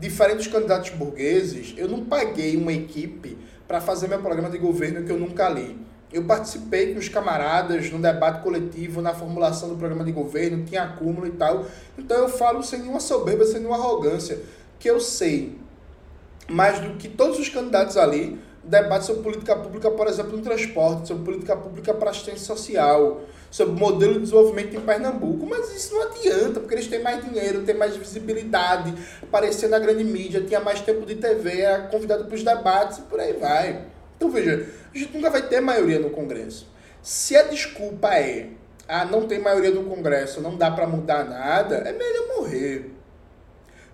diferente 0.00 0.38
dos 0.38 0.46
candidatos 0.46 0.90
burgueses, 0.90 1.74
eu 1.76 1.86
não 1.86 2.04
paguei 2.04 2.56
uma 2.56 2.72
equipe 2.72 3.36
para 3.68 3.80
fazer 3.80 4.08
meu 4.08 4.18
programa 4.18 4.50
de 4.50 4.58
governo 4.58 5.04
que 5.04 5.12
eu 5.12 5.18
nunca 5.18 5.48
li. 5.48 5.78
Eu 6.12 6.24
participei 6.24 6.92
com 6.92 6.98
os 6.98 7.08
camaradas 7.08 7.88
no 7.90 8.00
debate 8.00 8.42
coletivo, 8.42 9.00
na 9.00 9.14
formulação 9.14 9.68
do 9.68 9.76
programa 9.76 10.02
de 10.02 10.10
governo, 10.10 10.64
tinha 10.64 10.82
acúmulo 10.82 11.26
e 11.26 11.30
tal. 11.30 11.66
Então 11.96 12.18
eu 12.18 12.28
falo 12.28 12.62
sem 12.62 12.80
nenhuma 12.80 12.98
soberba, 12.98 13.44
sem 13.44 13.60
nenhuma 13.60 13.76
arrogância, 13.76 14.40
que 14.78 14.90
eu 14.90 14.98
sei 14.98 15.56
mais 16.48 16.80
do 16.80 16.96
que 16.96 17.08
todos 17.08 17.38
os 17.38 17.48
candidatos 17.48 17.96
ali, 17.96 18.40
debate 18.62 19.06
sobre 19.06 19.22
política 19.22 19.56
pública, 19.56 19.90
por 19.90 20.06
exemplo, 20.06 20.36
no 20.36 20.42
transporte, 20.42 21.08
sobre 21.08 21.24
política 21.24 21.56
pública 21.56 21.94
para 21.94 22.10
assistência 22.10 22.44
social, 22.44 23.22
sobre 23.50 23.74
modelo 23.74 24.14
de 24.14 24.20
desenvolvimento 24.20 24.76
em 24.76 24.80
Pernambuco. 24.80 25.46
Mas 25.46 25.74
isso 25.74 25.94
não 25.94 26.02
adianta, 26.02 26.60
porque 26.60 26.74
eles 26.74 26.86
têm 26.86 27.02
mais 27.02 27.24
dinheiro, 27.24 27.62
têm 27.62 27.74
mais 27.74 27.96
visibilidade, 27.96 28.94
aparecer 29.22 29.68
na 29.68 29.78
grande 29.78 30.04
mídia, 30.04 30.42
tinha 30.42 30.60
mais 30.60 30.80
tempo 30.80 31.06
de 31.06 31.16
TV, 31.16 31.60
era 31.60 31.88
convidado 31.88 32.24
para 32.26 32.34
os 32.34 32.42
debates 32.42 32.98
e 32.98 33.02
por 33.02 33.18
aí 33.18 33.32
vai. 33.32 33.86
Então 34.16 34.30
veja, 34.30 34.66
a 34.94 34.98
gente 34.98 35.14
nunca 35.14 35.30
vai 35.30 35.42
ter 35.42 35.60
maioria 35.60 35.98
no 35.98 36.10
Congresso. 36.10 36.68
Se 37.02 37.34
a 37.34 37.44
desculpa 37.44 38.14
é, 38.14 38.48
ah, 38.86 39.06
não 39.06 39.26
tem 39.26 39.38
maioria 39.38 39.70
no 39.70 39.84
Congresso, 39.84 40.40
não 40.42 40.56
dá 40.56 40.70
para 40.70 40.86
mudar 40.86 41.24
nada, 41.24 41.76
é 41.76 41.92
melhor 41.92 42.36
morrer. 42.36 42.99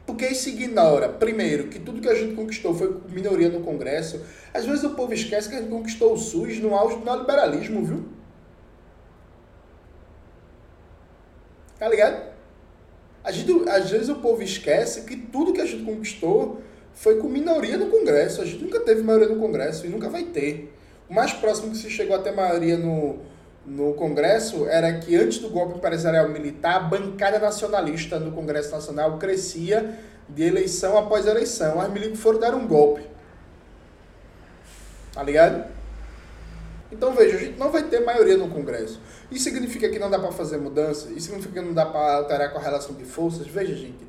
Porque 0.07 0.27
isso 0.29 0.49
ignora, 0.49 1.09
primeiro, 1.09 1.67
que 1.67 1.81
tudo 1.81 2.01
que 2.01 2.09
a 2.09 2.15
gente 2.15 2.35
conquistou 2.37 2.73
foi 2.73 3.01
minoria 3.09 3.49
no 3.49 3.61
Congresso. 3.61 4.25
Às 4.55 4.65
vezes 4.65 4.85
o 4.85 4.91
povo 4.91 5.13
esquece 5.13 5.49
que 5.49 5.57
a 5.57 5.59
gente 5.59 5.71
conquistou 5.71 6.13
o 6.13 6.17
SUS 6.17 6.61
no 6.61 6.75
auge 6.77 6.97
do 6.97 7.05
neoliberalismo, 7.05 7.85
viu? 7.85 8.05
Tá 11.77 11.89
ligado? 11.89 12.35
A 13.25 13.33
gente, 13.33 13.69
às 13.69 13.91
vezes 13.91 14.09
o 14.09 14.15
povo 14.17 14.41
esquece 14.43 15.03
que 15.03 15.17
tudo 15.17 15.53
que 15.53 15.61
a 15.61 15.67
gente 15.67 15.85
conquistou 15.85 16.63
foi 16.95 17.19
com 17.19 17.29
minoria 17.29 17.77
no 17.77 17.89
Congresso. 17.89 18.41
A 18.41 18.45
gente 18.45 18.63
nunca 18.63 18.79
teve 18.79 19.03
maioria 19.03 19.29
no 19.29 19.41
Congresso 19.41 19.87
e 19.87 19.89
nunca 19.89 20.09
vai 20.09 20.23
ter. 20.23 20.73
O 21.09 21.15
mais 21.15 21.33
próximo 21.33 21.73
que 21.73 21.79
se 21.79 21.91
chegou 21.91 22.15
a 22.15 22.21
ter 22.21 22.31
maioria 22.31 22.77
no, 22.77 23.19
no 23.67 23.95
Congresso 23.95 24.67
era 24.67 24.93
que 25.01 25.17
antes 25.17 25.39
do 25.39 25.49
golpe 25.49 25.77
empresarial 25.77 26.29
militar, 26.29 26.77
a 26.77 26.81
bancada 26.81 27.39
nacionalista 27.39 28.19
no 28.19 28.31
Congresso 28.31 28.71
Nacional 28.71 29.19
crescia 29.19 29.99
de 30.29 30.45
eleição 30.45 30.97
após 30.97 31.27
eleição. 31.27 31.81
As 31.81 31.91
milícias 31.91 32.21
foram 32.21 32.39
dar 32.39 32.55
um 32.55 32.67
golpe. 32.67 33.03
Tá 35.13 35.23
ligado? 35.23 35.65
Então 36.93 37.13
veja, 37.13 37.37
a 37.37 37.41
gente 37.41 37.59
não 37.59 37.73
vai 37.73 37.83
ter 37.83 38.05
maioria 38.05 38.37
no 38.37 38.49
Congresso. 38.49 39.01
Isso 39.31 39.45
significa 39.45 39.89
que 39.89 39.99
não 39.99 40.09
dá 40.09 40.19
para 40.19 40.31
fazer 40.31 40.59
mudança? 40.59 41.09
Isso 41.11 41.27
significa 41.27 41.61
que 41.61 41.67
não 41.67 41.75
dá 41.75 41.85
para 41.85 42.19
alterar 42.19 42.55
a 42.55 42.61
relação 42.61 42.95
de 42.95 43.05
forças? 43.05 43.47
Veja, 43.47 43.75
gente, 43.75 44.07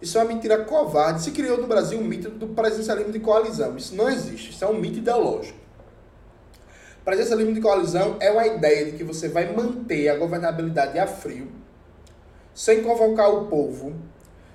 isso 0.00 0.16
é 0.16 0.22
uma 0.22 0.32
mentira 0.32 0.64
covarde. 0.64 1.22
Se 1.22 1.32
criou 1.32 1.58
no 1.58 1.66
Brasil 1.66 1.98
um 1.98 2.04
mito 2.04 2.30
do 2.30 2.46
presidencialismo 2.48 3.12
de 3.12 3.18
coalizão. 3.18 3.76
Isso 3.76 3.96
não 3.96 4.08
existe. 4.08 4.50
Isso 4.52 4.64
é 4.64 4.68
um 4.68 4.78
mito 4.78 4.98
ideológico. 4.98 5.59
Presidencialismo 7.10 7.54
de 7.54 7.60
coalizão 7.60 8.16
é 8.20 8.30
uma 8.30 8.46
ideia 8.46 8.84
de 8.84 8.92
que 8.92 9.02
você 9.02 9.28
vai 9.28 9.52
manter 9.52 10.08
a 10.08 10.16
governabilidade 10.16 10.96
a 10.96 11.08
frio, 11.08 11.50
sem 12.54 12.84
convocar 12.84 13.34
o 13.34 13.46
povo, 13.46 13.94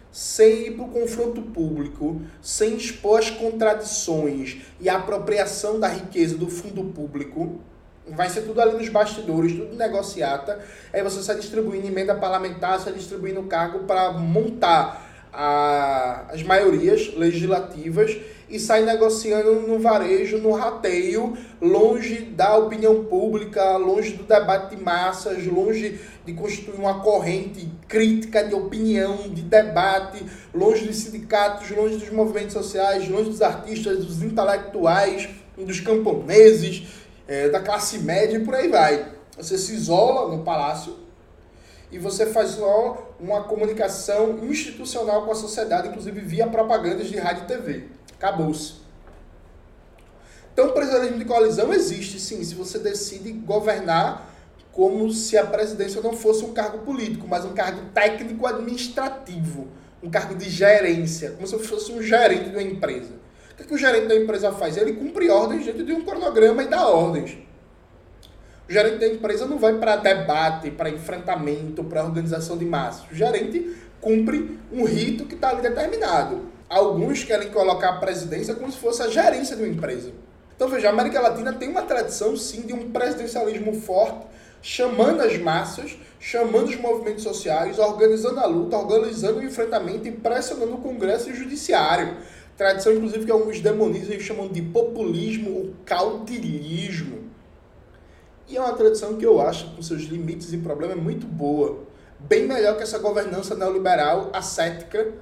sem 0.09 0.67
ir 0.67 0.71
para 0.71 0.85
o 0.85 0.87
confronto 0.87 1.41
público, 1.41 2.21
sem 2.41 2.77
expor 2.77 3.19
as 3.19 3.29
contradições 3.29 4.61
e 4.79 4.87
a 4.87 4.95
apropriação 4.95 5.81
da 5.81 5.89
riqueza 5.89 6.37
do 6.37 6.47
fundo 6.47 6.81
público. 6.93 7.59
Vai 8.07 8.29
ser 8.29 8.43
tudo 8.43 8.61
ali 8.61 8.77
nos 8.77 8.87
bastidores, 8.87 9.51
tudo 9.51 9.75
negociata. 9.75 10.57
Aí 10.93 11.03
você 11.03 11.21
sai 11.21 11.35
distribuindo 11.35 11.87
emenda 11.87 12.15
parlamentar, 12.15 12.79
sai 12.79 12.93
distribuindo 12.93 13.43
cargo 13.43 13.79
para 13.79 14.13
montar 14.13 15.27
a, 15.33 16.27
as 16.29 16.41
maiorias 16.41 17.13
legislativas 17.17 18.17
e 18.49 18.59
sai 18.59 18.83
negociando 18.83 19.61
no 19.61 19.79
varejo, 19.79 20.37
no 20.37 20.51
rateio, 20.51 21.35
longe 21.61 22.21
da 22.21 22.55
opinião 22.57 23.05
pública, 23.05 23.77
longe 23.77 24.13
do 24.13 24.23
debate 24.23 24.75
de 24.75 24.81
massas, 24.81 25.45
longe 25.45 25.99
de 26.25 26.33
constituir 26.33 26.75
uma 26.75 27.01
corrente 27.01 27.67
crítica 27.87 28.43
de 28.43 28.53
opinião, 28.53 29.29
de 29.29 29.41
debate, 29.41 30.23
longe 30.53 30.85
dos 30.85 30.97
sindicatos, 30.97 31.69
longe 31.71 31.97
dos 31.97 32.09
movimentos 32.11 32.53
sociais, 32.53 33.09
longe 33.09 33.29
dos 33.29 33.41
artistas, 33.41 34.05
dos 34.05 34.21
intelectuais, 34.21 35.27
dos 35.57 35.79
camponeses, 35.79 36.87
é, 37.27 37.49
da 37.49 37.59
classe 37.59 37.99
média 37.99 38.37
e 38.37 38.45
por 38.45 38.53
aí 38.53 38.67
vai. 38.67 39.13
Você 39.37 39.57
se 39.57 39.73
isola 39.73 40.35
no 40.35 40.43
palácio 40.43 40.95
e 41.91 41.97
você 41.97 42.25
faz 42.25 42.51
só 42.51 43.15
uma 43.19 43.43
comunicação 43.43 44.39
institucional 44.43 45.23
com 45.25 45.31
a 45.31 45.35
sociedade, 45.35 45.87
inclusive 45.89 46.19
via 46.21 46.47
propagandas 46.47 47.07
de 47.07 47.17
rádio 47.17 47.43
e 47.43 47.47
TV. 47.47 47.83
Acabou-se. 48.17 48.85
Então, 50.53 50.67
o 50.67 50.71
presidencialismo 50.71 51.19
de 51.19 51.25
coalizão 51.25 51.73
existe, 51.73 52.19
sim, 52.19 52.41
se 52.43 52.55
você 52.55 52.79
decide 52.79 53.31
governar 53.31 54.33
como 54.71 55.11
se 55.11 55.37
a 55.37 55.45
presidência 55.45 56.01
não 56.01 56.13
fosse 56.13 56.43
um 56.43 56.53
cargo 56.53 56.79
político, 56.79 57.27
mas 57.27 57.45
um 57.45 57.53
cargo 57.53 57.89
técnico-administrativo, 57.93 59.67
um 60.01 60.09
cargo 60.09 60.35
de 60.35 60.49
gerência, 60.49 61.31
como 61.31 61.45
se 61.47 61.57
fosse 61.59 61.91
um 61.91 62.01
gerente 62.01 62.49
de 62.49 62.55
uma 62.55 62.63
empresa. 62.63 63.13
O 63.51 63.55
que, 63.55 63.63
é 63.63 63.65
que 63.65 63.73
o 63.73 63.77
gerente 63.77 64.07
da 64.07 64.15
empresa 64.15 64.51
faz? 64.51 64.75
Ele 64.75 64.93
cumpre 64.93 65.29
ordens 65.29 65.65
dentro 65.65 65.85
de 65.85 65.93
um 65.93 66.03
cronograma 66.03 66.63
e 66.63 66.67
dá 66.67 66.87
ordens. 66.87 67.37
O 68.67 68.71
gerente 68.71 68.97
da 68.97 69.07
empresa 69.07 69.45
não 69.45 69.57
vai 69.57 69.77
para 69.77 69.95
debate, 69.95 70.71
para 70.71 70.89
enfrentamento, 70.89 71.83
para 71.83 72.03
organização 72.03 72.57
de 72.57 72.65
massas. 72.65 73.09
O 73.11 73.15
gerente 73.15 73.75
cumpre 74.01 74.59
um 74.71 74.83
rito 74.83 75.25
que 75.25 75.35
está 75.35 75.49
ali 75.49 75.61
determinado. 75.61 76.54
Alguns 76.69 77.23
querem 77.23 77.49
colocar 77.51 77.89
a 77.89 77.97
presidência 77.97 78.55
como 78.55 78.71
se 78.71 78.77
fosse 78.77 79.01
a 79.01 79.07
gerência 79.07 79.55
de 79.55 79.61
uma 79.63 79.71
empresa. 79.71 80.11
Então 80.55 80.67
veja, 80.67 80.87
a 80.87 80.91
América 80.91 81.21
Latina 81.21 81.53
tem 81.53 81.69
uma 81.69 81.81
tradição 81.81 82.35
sim 82.35 82.61
de 82.61 82.73
um 82.73 82.91
presidencialismo 82.91 83.73
forte, 83.73 84.25
chamando 84.61 85.21
as 85.21 85.37
massas, 85.37 85.97
chamando 86.19 86.69
os 86.69 86.75
movimentos 86.77 87.23
sociais, 87.23 87.77
organizando 87.77 88.39
a 88.39 88.45
luta, 88.47 88.77
organizando 88.77 89.39
o 89.39 89.43
enfrentamento 89.43 90.07
e 90.07 90.11
pressionando 90.11 90.75
o 90.75 90.77
Congresso 90.79 91.29
e 91.29 91.33
o 91.33 91.35
Judiciário. 91.35 92.17
Tradição, 92.57 92.93
inclusive, 92.93 93.25
que 93.25 93.31
alguns 93.31 93.59
demonizam 93.59 94.15
e 94.15 94.19
chamam 94.19 94.47
de 94.47 94.61
populismo 94.61 95.55
ou 95.55 95.73
caudilhismo. 95.85 97.25
E 98.47 98.55
é 98.55 98.61
uma 98.61 98.73
tradição 98.73 99.17
que 99.17 99.25
eu 99.25 99.41
acho, 99.41 99.75
com 99.75 99.81
seus 99.81 100.03
limites 100.03 100.53
e 100.53 100.57
problemas, 100.57 100.97
muito 100.97 101.27
boa. 101.27 101.83
Bem 102.17 102.47
melhor 102.47 102.77
que 102.77 102.83
essa 102.83 102.97
governança 102.97 103.55
neoliberal 103.55 104.29
ascética, 104.33 105.13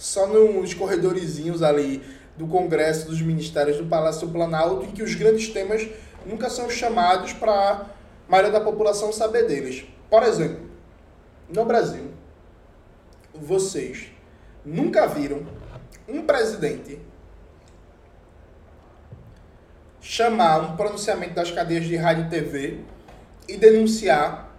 só 0.00 0.26
nos 0.26 0.72
corredorizinhos 0.72 1.62
ali 1.62 2.02
do 2.34 2.46
Congresso, 2.46 3.06
dos 3.06 3.20
ministérios, 3.20 3.76
do 3.76 3.84
Palácio 3.84 4.26
Planalto, 4.28 4.86
em 4.86 4.92
que 4.92 5.02
os 5.02 5.14
grandes 5.14 5.50
temas 5.50 5.86
nunca 6.24 6.48
são 6.48 6.70
chamados 6.70 7.34
para 7.34 7.52
a 7.52 7.86
maioria 8.26 8.50
da 8.50 8.62
população 8.62 9.12
saber 9.12 9.46
deles. 9.46 9.84
Por 10.08 10.22
exemplo, 10.22 10.70
no 11.50 11.66
Brasil, 11.66 12.10
vocês 13.34 14.06
nunca 14.64 15.06
viram 15.06 15.46
um 16.08 16.22
presidente 16.22 16.98
chamar 20.00 20.60
um 20.60 20.76
pronunciamento 20.76 21.34
das 21.34 21.50
cadeias 21.50 21.84
de 21.84 21.94
rádio 21.96 22.24
e 22.24 22.30
TV 22.30 22.78
e 23.46 23.58
denunciar 23.58 24.50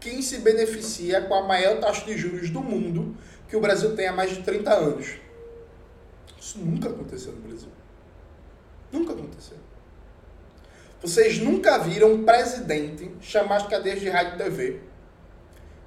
quem 0.00 0.20
se 0.20 0.38
beneficia 0.38 1.20
com 1.20 1.34
a 1.34 1.46
maior 1.46 1.78
taxa 1.78 2.04
de 2.04 2.18
juros 2.18 2.50
do 2.50 2.60
mundo 2.60 3.14
que 3.50 3.56
o 3.56 3.60
Brasil 3.60 3.96
tem 3.96 4.06
há 4.06 4.12
mais 4.12 4.30
de 4.30 4.42
30 4.42 4.72
anos. 4.72 5.16
Isso 6.40 6.58
nunca 6.60 6.88
aconteceu 6.88 7.32
no 7.32 7.40
Brasil. 7.40 7.68
Nunca 8.92 9.12
aconteceu. 9.12 9.56
Vocês 11.02 11.38
nunca 11.38 11.78
viram 11.78 12.12
um 12.12 12.24
presidente 12.24 13.10
chamar 13.20 13.56
as 13.56 13.66
cadeias 13.66 14.00
de 14.00 14.08
rádio 14.08 14.34
e 14.34 14.38
TV. 14.38 14.80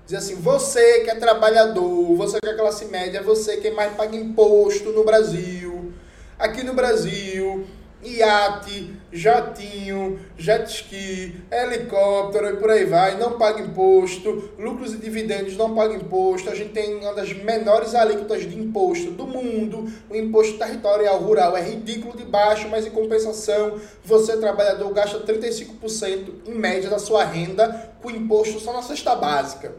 Dizer 0.05 0.17
assim, 0.17 0.35
você 0.35 1.01
que 1.01 1.09
é 1.09 1.15
trabalhador, 1.15 2.15
você 2.17 2.37
que 2.41 2.49
é 2.49 2.53
classe 2.53 2.85
média, 2.85 3.23
você 3.23 3.57
que 3.57 3.71
mais 3.71 3.95
paga 3.95 4.17
imposto 4.17 4.91
no 4.91 5.05
Brasil, 5.05 5.93
aqui 6.37 6.63
no 6.63 6.73
Brasil, 6.73 7.65
iate, 8.03 8.93
jatinho, 9.11 10.19
jet 10.37 10.69
ski, 10.69 11.41
helicóptero 11.51 12.49
e 12.49 12.57
por 12.57 12.69
aí 12.69 12.85
vai, 12.85 13.17
não 13.17 13.37
paga 13.37 13.61
imposto, 13.61 14.51
lucros 14.57 14.93
e 14.93 14.97
dividendos 14.97 15.55
não 15.55 15.73
pagam 15.73 15.97
imposto, 15.97 16.49
a 16.49 16.55
gente 16.55 16.71
tem 16.71 16.95
uma 16.95 17.13
das 17.13 17.31
menores 17.33 17.95
alíquotas 17.95 18.41
de 18.41 18.57
imposto 18.57 19.11
do 19.11 19.25
mundo, 19.25 19.91
o 20.09 20.15
imposto 20.15 20.57
territorial 20.57 21.19
rural 21.19 21.55
é 21.55 21.61
ridículo 21.61 22.17
de 22.17 22.25
baixo, 22.25 22.67
mas 22.69 22.85
em 22.85 22.91
compensação, 22.91 23.79
você 24.03 24.37
trabalhador 24.37 24.91
gasta 24.93 25.19
35% 25.19 26.47
em 26.47 26.53
média 26.53 26.89
da 26.89 26.99
sua 26.99 27.23
renda 27.23 27.93
com 28.01 28.11
imposto 28.11 28.59
só 28.59 28.73
na 28.73 28.81
cesta 28.81 29.15
básica. 29.15 29.73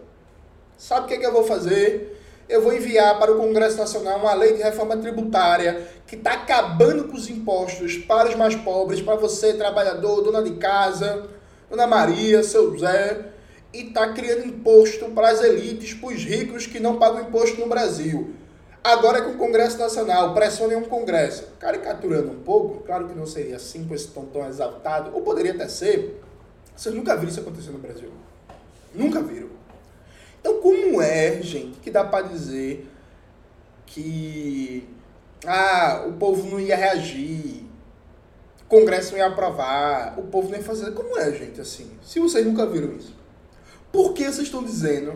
Sabe 0.77 1.05
o 1.05 1.09
que, 1.09 1.15
é 1.15 1.19
que 1.19 1.27
eu 1.27 1.33
vou 1.33 1.45
fazer? 1.45 2.24
Eu 2.49 2.63
vou 2.63 2.75
enviar 2.75 3.19
para 3.19 3.33
o 3.33 3.37
Congresso 3.37 3.79
Nacional 3.79 4.19
uma 4.19 4.35
lei 4.35 4.55
de 4.55 4.63
reforma 4.63 4.97
tributária 4.97 5.87
que 6.07 6.17
está 6.17 6.33
acabando 6.33 7.05
com 7.05 7.17
os 7.17 7.29
impostos 7.29 7.97
para 7.97 8.29
os 8.29 8.35
mais 8.35 8.55
pobres, 8.55 9.01
para 9.01 9.17
você, 9.17 9.55
trabalhador, 9.55 10.23
dona 10.23 10.43
de 10.43 10.53
casa, 10.57 11.27
dona 11.71 11.87
Maria, 11.87 12.43
seu 12.43 12.79
Zé, 12.79 13.27
e 13.73 13.89
está 13.89 14.13
criando 14.13 14.47
imposto 14.47 15.07
para 15.07 15.31
as 15.31 15.43
elites, 15.43 15.95
para 15.95 16.11
os 16.11 16.23
ricos 16.23 16.67
que 16.67 16.79
não 16.79 16.99
pagam 16.99 17.23
imposto 17.23 17.59
no 17.61 17.67
Brasil. 17.67 18.35
Agora 18.85 19.19
é 19.19 19.23
com 19.23 19.31
o 19.31 19.39
Congresso 19.39 19.79
Nacional, 19.79 20.35
pressione 20.35 20.77
um 20.77 20.85
Congresso. 20.85 21.49
Caricaturando 21.59 22.31
um 22.31 22.41
pouco, 22.41 22.85
claro 22.85 23.09
que 23.09 23.15
não 23.15 23.27
seria 23.27 23.57
assim 23.57 23.89
com 23.89 23.95
esse 23.95 24.09
tom 24.09 24.27
tão 24.27 24.47
exaltado, 24.47 25.11
ou 25.15 25.23
poderia 25.23 25.55
até 25.55 25.67
ser. 25.69 26.21
Vocês 26.77 26.95
nunca 26.95 27.17
viram 27.17 27.31
isso 27.31 27.41
acontecer 27.41 27.71
no 27.71 27.79
Brasil. 27.79 28.11
Nunca 28.95 29.23
viram. 29.23 29.54
Então, 30.45 30.61
como 30.61 31.01
é, 31.01 31.41
gente, 31.41 31.79
que 31.81 31.91
dá 31.91 32.05
para 32.05 32.27
dizer 32.27 32.87
que 33.87 34.87
ah, 35.47 36.05
o 36.07 36.13
povo 36.13 36.47
não 36.51 36.61
ia 36.61 36.77
reagir, 36.77 37.65
o 38.61 38.65
Congresso 38.69 39.13
não 39.13 39.19
ia 39.21 39.27
aprovar, 39.29 40.19
o 40.19 40.25
povo 40.25 40.51
não 40.51 40.59
ia 40.59 40.63
fazer. 40.63 40.93
Como 40.93 41.19
é, 41.19 41.33
gente, 41.33 41.63
assim? 41.63 41.91
Se 42.03 42.21
vocês 42.21 42.45
nunca 42.45 42.67
viram 42.67 42.93
isso, 42.95 43.17
por 43.91 44.13
que 44.13 44.25
vocês 44.25 44.41
estão 44.41 44.63
dizendo 44.63 45.15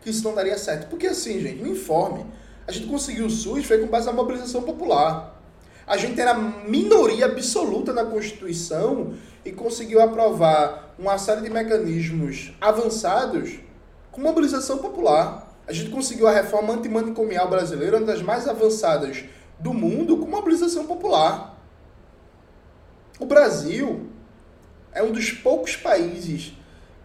que 0.00 0.10
isso 0.10 0.24
não 0.24 0.34
daria 0.34 0.58
certo? 0.58 0.88
Porque 0.88 1.06
assim, 1.06 1.38
gente, 1.38 1.62
me 1.62 1.70
informe. 1.70 2.26
A 2.66 2.72
gente 2.72 2.88
conseguiu 2.88 3.26
o 3.26 3.30
SUS 3.30 3.66
foi 3.66 3.78
com 3.78 3.86
base 3.86 4.06
na 4.06 4.12
mobilização 4.12 4.62
popular. 4.64 5.35
A 5.86 5.96
gente 5.96 6.20
era 6.20 6.34
minoria 6.34 7.26
absoluta 7.26 7.92
na 7.92 8.04
Constituição 8.04 9.14
e 9.44 9.52
conseguiu 9.52 10.02
aprovar 10.02 10.94
uma 10.98 11.16
série 11.16 11.42
de 11.42 11.50
mecanismos 11.50 12.52
avançados 12.60 13.60
com 14.10 14.20
mobilização 14.20 14.78
popular. 14.78 15.54
A 15.64 15.72
gente 15.72 15.90
conseguiu 15.90 16.26
a 16.26 16.32
reforma 16.32 16.74
antimanicomial 16.74 17.48
brasileira, 17.48 17.98
uma 17.98 18.06
das 18.06 18.20
mais 18.20 18.48
avançadas 18.48 19.24
do 19.60 19.72
mundo, 19.72 20.16
com 20.16 20.26
mobilização 20.26 20.86
popular. 20.86 21.56
O 23.20 23.24
Brasil 23.24 24.10
é 24.92 25.02
um 25.04 25.12
dos 25.12 25.30
poucos 25.30 25.76
países 25.76 26.52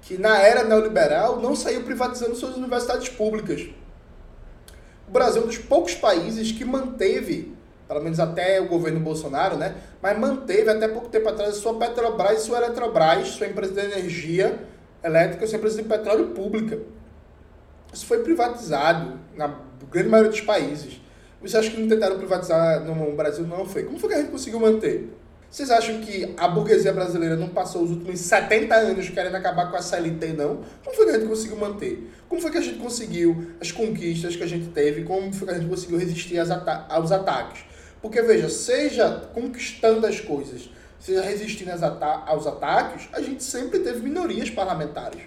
que, 0.01 0.17
na 0.17 0.41
era 0.41 0.63
neoliberal, 0.63 1.39
não 1.39 1.55
saiu 1.55 1.83
privatizando 1.83 2.35
suas 2.35 2.55
universidades 2.55 3.09
públicas. 3.09 3.69
O 5.07 5.11
Brasil 5.11 5.41
é 5.41 5.45
um 5.45 5.47
dos 5.47 5.59
poucos 5.59 5.93
países 5.93 6.51
que 6.51 6.65
manteve 6.65 7.50
pelo 7.91 8.01
menos 8.01 8.21
até 8.21 8.61
o 8.61 8.69
governo 8.69 9.01
Bolsonaro, 9.01 9.57
né? 9.57 9.75
Mas 10.01 10.17
manteve 10.17 10.69
até 10.69 10.87
pouco 10.87 11.09
tempo 11.09 11.27
atrás 11.27 11.57
a 11.57 11.59
sua 11.59 11.77
Petrobras 11.77 12.41
e 12.41 12.45
sua 12.45 12.59
Eletrobras, 12.59 13.27
sua 13.27 13.47
empresa 13.47 13.73
de 13.73 13.81
energia 13.81 14.59
elétrica, 15.03 15.45
sua 15.45 15.57
empresa 15.57 15.81
de 15.81 15.89
petróleo 15.89 16.27
pública. 16.29 16.79
Isso 17.91 18.05
foi 18.05 18.19
privatizado 18.23 19.19
na 19.35 19.53
grande 19.91 20.07
maioria 20.07 20.31
dos 20.31 20.39
países. 20.39 21.01
Você 21.41 21.57
acha 21.57 21.69
que 21.69 21.81
não 21.81 21.89
tentaram 21.89 22.17
privatizar 22.17 22.81
no 22.85 23.11
Brasil? 23.13 23.45
Não 23.45 23.65
foi. 23.65 23.83
Como 23.83 23.99
foi 23.99 24.07
que 24.07 24.15
a 24.15 24.19
gente 24.19 24.31
conseguiu 24.31 24.61
manter? 24.61 25.13
Vocês 25.49 25.69
acham 25.69 25.99
que 25.99 26.33
a 26.37 26.47
burguesia 26.47 26.93
brasileira 26.93 27.35
não 27.35 27.49
passou 27.49 27.83
os 27.83 27.89
últimos 27.89 28.21
70 28.21 28.73
anos 28.73 29.09
querendo 29.09 29.35
acabar 29.35 29.69
com 29.69 29.75
a 29.75 29.81
CLT, 29.81 30.27
não? 30.27 30.61
Como 30.81 30.95
foi 30.95 31.03
que 31.07 31.11
a 31.11 31.19
gente 31.19 31.27
conseguiu 31.27 31.57
manter? 31.57 32.09
Como 32.29 32.39
foi 32.39 32.51
que 32.51 32.57
a 32.57 32.61
gente 32.61 32.79
conseguiu 32.79 33.47
as 33.59 33.69
conquistas 33.69 34.37
que 34.37 34.43
a 34.43 34.47
gente 34.47 34.69
teve? 34.69 35.03
Como 35.03 35.33
foi 35.33 35.45
que 35.45 35.53
a 35.53 35.57
gente 35.57 35.69
conseguiu 35.69 35.97
resistir 35.97 36.39
aos 36.39 37.11
ataques? 37.11 37.65
Porque, 38.01 38.21
veja, 38.21 38.49
seja 38.49 39.29
conquistando 39.33 40.07
as 40.07 40.19
coisas, 40.19 40.69
seja 40.99 41.21
resistindo 41.21 41.71
aos 42.25 42.47
ataques, 42.47 43.09
a 43.13 43.21
gente 43.21 43.43
sempre 43.43 43.79
teve 43.79 43.99
minorias 44.01 44.49
parlamentares. 44.49 45.21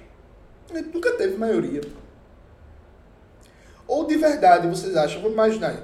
A 0.71 0.77
gente 0.77 0.93
nunca 0.93 1.13
teve 1.13 1.37
maioria. 1.37 1.83
Ou 3.87 4.07
de 4.07 4.17
verdade, 4.17 4.67
vocês 4.67 4.97
acham, 4.97 5.21
vamos 5.21 5.35
imaginar, 5.35 5.77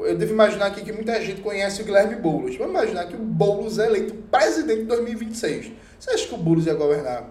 eu 0.00 0.16
devo 0.16 0.32
imaginar 0.32 0.66
aqui 0.66 0.82
que 0.82 0.92
muita 0.92 1.20
gente 1.20 1.40
conhece 1.40 1.82
o 1.82 1.84
Guilherme 1.84 2.16
Boulos. 2.16 2.56
Vamos 2.56 2.72
imaginar 2.72 3.06
que 3.06 3.16
o 3.16 3.18
Boulos 3.18 3.78
é 3.78 3.86
eleito 3.86 4.14
presidente 4.14 4.82
em 4.82 4.86
2026. 4.86 5.72
Você 5.98 6.10
acha 6.10 6.28
que 6.28 6.34
o 6.34 6.38
Boulos 6.38 6.66
ia 6.66 6.74
governar? 6.74 7.28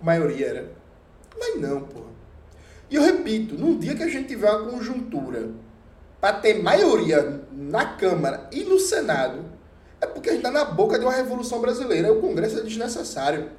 A 0.00 0.04
maioria 0.04 0.46
era. 0.46 0.72
Mas 1.38 1.60
não, 1.60 1.82
porra. 1.82 2.10
E 2.90 2.96
eu 2.96 3.02
repito, 3.02 3.54
num 3.54 3.78
dia 3.78 3.94
que 3.94 4.02
a 4.02 4.08
gente 4.08 4.28
tiver 4.28 4.50
uma 4.50 4.70
conjuntura 4.70 5.50
para 6.20 6.34
ter 6.34 6.62
maioria 6.62 7.40
na 7.50 7.94
Câmara 7.96 8.48
e 8.52 8.62
no 8.62 8.78
Senado, 8.78 9.44
é 10.00 10.06
porque 10.06 10.28
a 10.28 10.32
gente 10.32 10.44
está 10.44 10.50
na 10.50 10.64
boca 10.64 10.98
de 10.98 11.04
uma 11.04 11.14
revolução 11.14 11.60
brasileira. 11.60 12.12
O 12.12 12.20
Congresso 12.20 12.58
é 12.58 12.62
desnecessário. 12.62 13.50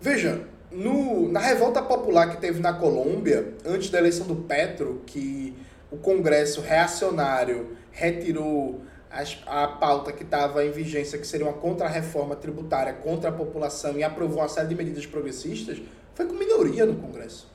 Veja, 0.00 0.42
no, 0.70 1.28
na 1.28 1.40
revolta 1.40 1.82
popular 1.82 2.30
que 2.30 2.36
teve 2.36 2.60
na 2.60 2.72
Colômbia, 2.72 3.54
antes 3.64 3.90
da 3.90 3.98
eleição 3.98 4.26
do 4.26 4.36
Petro, 4.36 5.02
que 5.06 5.56
o 5.90 5.96
Congresso 5.96 6.60
reacionário 6.60 7.76
retirou 7.90 8.82
as, 9.10 9.42
a 9.46 9.66
pauta 9.66 10.12
que 10.12 10.22
estava 10.22 10.64
em 10.64 10.70
vigência, 10.70 11.18
que 11.18 11.26
seria 11.26 11.46
uma 11.46 11.54
contra-reforma 11.54 12.36
tributária 12.36 12.92
contra 12.92 13.30
a 13.30 13.32
população, 13.32 13.96
e 13.96 14.04
aprovou 14.04 14.38
uma 14.38 14.48
série 14.48 14.68
de 14.68 14.74
medidas 14.74 15.06
progressistas, 15.06 15.80
foi 16.14 16.26
com 16.26 16.34
minoria 16.34 16.84
no 16.84 16.96
Congresso. 16.96 17.50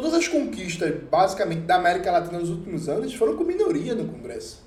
Todas 0.00 0.14
as 0.14 0.28
conquistas, 0.28 0.94
basicamente, 1.10 1.62
da 1.62 1.74
América 1.74 2.12
Latina 2.12 2.38
nos 2.38 2.50
últimos 2.50 2.88
anos 2.88 3.12
foram 3.14 3.36
com 3.36 3.42
minoria 3.42 3.96
no 3.96 4.06
Congresso. 4.06 4.64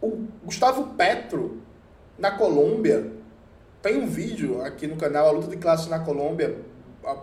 O 0.00 0.24
Gustavo 0.44 0.94
Petro, 0.94 1.60
na 2.16 2.30
Colômbia, 2.30 3.10
tem 3.82 4.00
um 4.00 4.06
vídeo 4.06 4.62
aqui 4.62 4.86
no 4.86 4.94
canal, 4.94 5.26
A 5.26 5.30
Luta 5.32 5.48
de 5.48 5.56
Classe 5.56 5.90
na 5.90 5.98
Colômbia. 5.98 6.56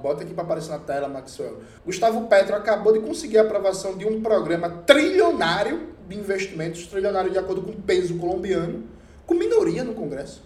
Bota 0.01 0.23
aqui 0.23 0.33
para 0.33 0.43
aparecer 0.43 0.71
na 0.71 0.79
tela, 0.79 1.07
Maxwell. 1.07 1.61
Gustavo 1.85 2.27
Petro 2.27 2.57
acabou 2.57 2.91
de 2.91 2.99
conseguir 2.99 3.37
a 3.37 3.43
aprovação 3.43 3.97
de 3.97 4.05
um 4.05 4.21
programa 4.21 4.69
trilionário 4.85 5.93
de 6.09 6.17
investimentos, 6.17 6.87
trilionário 6.87 7.31
de 7.31 7.37
acordo 7.37 7.61
com 7.61 7.71
o 7.71 7.81
peso 7.81 8.17
colombiano, 8.17 8.83
com 9.25 9.33
minoria 9.33 9.85
no 9.85 9.93
Congresso. 9.93 10.43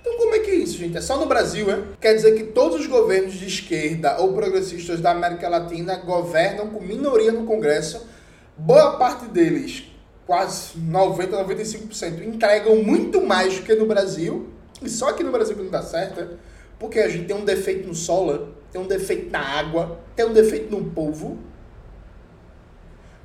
Então 0.00 0.18
como 0.18 0.34
é 0.34 0.40
que 0.40 0.50
é 0.50 0.53
isso, 0.64 0.76
gente? 0.78 0.96
É 0.96 1.00
só 1.00 1.16
no 1.18 1.26
Brasil, 1.26 1.70
é? 1.70 1.82
Quer 2.00 2.14
dizer 2.14 2.34
que 2.34 2.44
todos 2.44 2.80
os 2.80 2.86
governos 2.86 3.34
de 3.34 3.46
esquerda 3.46 4.20
ou 4.20 4.32
progressistas 4.32 5.00
da 5.00 5.12
América 5.12 5.48
Latina 5.48 5.96
governam 5.96 6.70
com 6.70 6.80
minoria 6.80 7.30
no 7.30 7.44
Congresso. 7.44 8.06
Boa 8.56 8.96
parte 8.96 9.26
deles, 9.26 9.84
quase 10.26 10.78
90, 10.78 11.44
95%, 11.44 12.24
entregam 12.24 12.82
muito 12.82 13.20
mais 13.20 13.56
do 13.56 13.62
que 13.62 13.74
no 13.74 13.86
Brasil. 13.86 14.48
E 14.82 14.88
só 14.88 15.10
aqui 15.10 15.22
no 15.22 15.30
Brasil 15.30 15.54
que 15.54 15.62
não 15.62 15.70
dá 15.70 15.82
certo, 15.82 16.20
é? 16.20 16.28
Porque 16.78 16.98
a 16.98 17.08
gente 17.08 17.26
tem 17.26 17.36
um 17.36 17.44
defeito 17.44 17.86
no 17.86 17.94
solo, 17.94 18.54
tem 18.72 18.80
um 18.80 18.86
defeito 18.86 19.30
na 19.30 19.40
água, 19.40 20.00
tem 20.16 20.26
um 20.26 20.32
defeito 20.32 20.74
no 20.74 20.90
povo. 20.90 21.38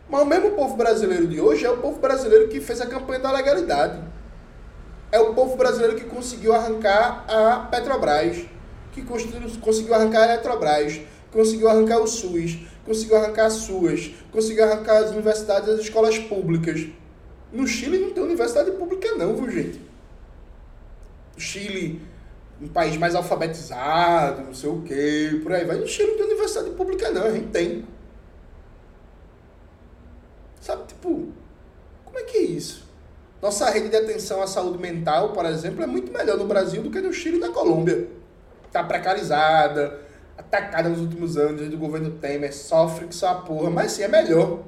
Mas 0.08 0.22
o 0.22 0.26
mesmo 0.26 0.52
povo 0.52 0.76
brasileiro 0.76 1.28
de 1.28 1.40
hoje 1.40 1.66
é 1.66 1.70
o 1.70 1.78
povo 1.78 2.00
brasileiro 2.00 2.48
que 2.48 2.60
fez 2.60 2.82
a 2.82 2.86
campanha 2.86 3.20
da 3.20 3.32
legalidade 3.32 4.00
é 5.12 5.20
o 5.20 5.34
povo 5.34 5.56
brasileiro 5.58 5.96
que 5.96 6.06
conseguiu 6.06 6.54
arrancar 6.54 7.26
a 7.28 7.68
Petrobras, 7.72 8.46
que 8.92 9.02
conseguiu 9.02 9.94
arrancar 9.94 10.22
a 10.22 10.26
Eletrobras, 10.26 11.02
conseguiu 11.32 11.70
arrancar 11.70 12.00
o 12.00 12.08
SUS, 12.08 12.60
conseguiu 12.86 13.18
arrancar 13.18 13.46
as 13.46 13.54
SUAS, 13.54 14.12
conseguiu 14.32 14.64
arrancar 14.64 14.98
as 14.98 15.12
universidades 15.12 15.68
e 15.70 15.72
as 15.72 15.80
escolas 15.82 16.18
públicas. 16.18 16.88
No 17.52 17.68
Chile 17.68 18.00
não 18.00 18.12
tem 18.12 18.24
universidade 18.24 18.72
pública 18.72 19.16
não, 19.16 19.36
viu 19.36 19.50
gente? 19.50 19.82
Chile, 21.38 22.02
um 22.62 22.68
país 22.68 22.98
mais 22.98 23.16
alfabetizado, 23.16 24.42
não 24.42 24.54
sei 24.54 24.70
o 24.70 24.82
quê, 24.82 25.40
por 25.42 25.54
aí 25.54 25.66
vai. 25.66 25.78
No 25.78 25.88
Chile 25.88 26.10
não 26.10 26.18
tem 26.18 26.26
universidade 26.26 26.70
pública 26.72 27.10
não, 27.12 27.24
a 27.24 27.32
gente 27.32 27.48
tem. 27.48 27.86
Sabe, 30.60 30.88
tipo, 30.88 31.30
como 32.06 32.20
é 32.20 32.24
que 32.24 32.38
é 32.38 32.42
isso? 32.42 32.89
Nossa 33.42 33.70
rede 33.70 33.90
de 33.90 33.96
atenção 33.96 34.42
à 34.42 34.48
saúde 34.48 34.78
mental, 34.78 35.30
por 35.32 35.46
exemplo, 35.46 35.82
é 35.82 35.88
muito 35.88 36.12
melhor 36.12 36.38
no 36.38 36.46
Brasil 36.46 36.82
do 36.82 36.92
que 36.92 37.00
no 37.00 37.14
Chile 37.14 37.38
e 37.38 37.40
na 37.40 37.50
Colômbia. 37.50 38.08
Está 38.68 38.84
precarizada, 38.84 40.00
atacada 40.38 40.90
nos 40.90 41.00
últimos 41.00 41.38
anos 41.38 41.70
do 41.70 41.78
governo 41.78 42.12
Temer, 42.12 42.54
sofre 42.54 43.08
que 43.08 43.16
só 43.16 43.30
a 43.30 43.36
porra, 43.36 43.70
mas 43.70 43.94
sim 43.94 44.04
é 44.04 44.08
melhor. 44.08 44.60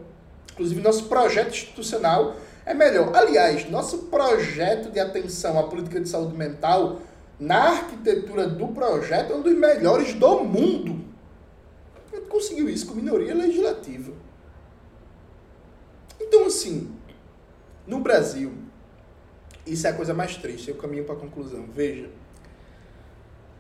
Inclusive, 0.53 0.81
nosso 0.81 1.05
projeto 1.05 1.49
institucional 1.49 2.35
é 2.65 2.73
melhor. 2.73 3.15
Aliás, 3.15 3.69
nosso 3.69 4.03
projeto 4.03 4.89
de 4.89 4.99
atenção 4.99 5.59
à 5.59 5.63
política 5.63 5.99
de 5.99 6.07
saúde 6.07 6.35
mental, 6.35 6.99
na 7.39 7.71
arquitetura 7.71 8.47
do 8.47 8.67
projeto, 8.69 9.33
é 9.33 9.35
um 9.35 9.41
dos 9.41 9.53
melhores 9.53 10.13
do 10.13 10.43
mundo. 10.43 11.03
A 11.95 12.15
gente 12.15 12.27
conseguiu 12.27 12.69
isso 12.69 12.87
com 12.87 12.93
minoria 12.93 13.33
legislativa. 13.33 14.11
assim, 16.51 16.91
no 17.87 17.99
Brasil, 17.99 18.51
isso 19.65 19.87
é 19.87 19.89
a 19.89 19.93
coisa 19.93 20.13
mais 20.13 20.35
triste, 20.37 20.69
eu 20.69 20.75
caminho 20.75 21.03
para 21.03 21.15
a 21.15 21.17
conclusão. 21.17 21.65
Veja, 21.73 22.09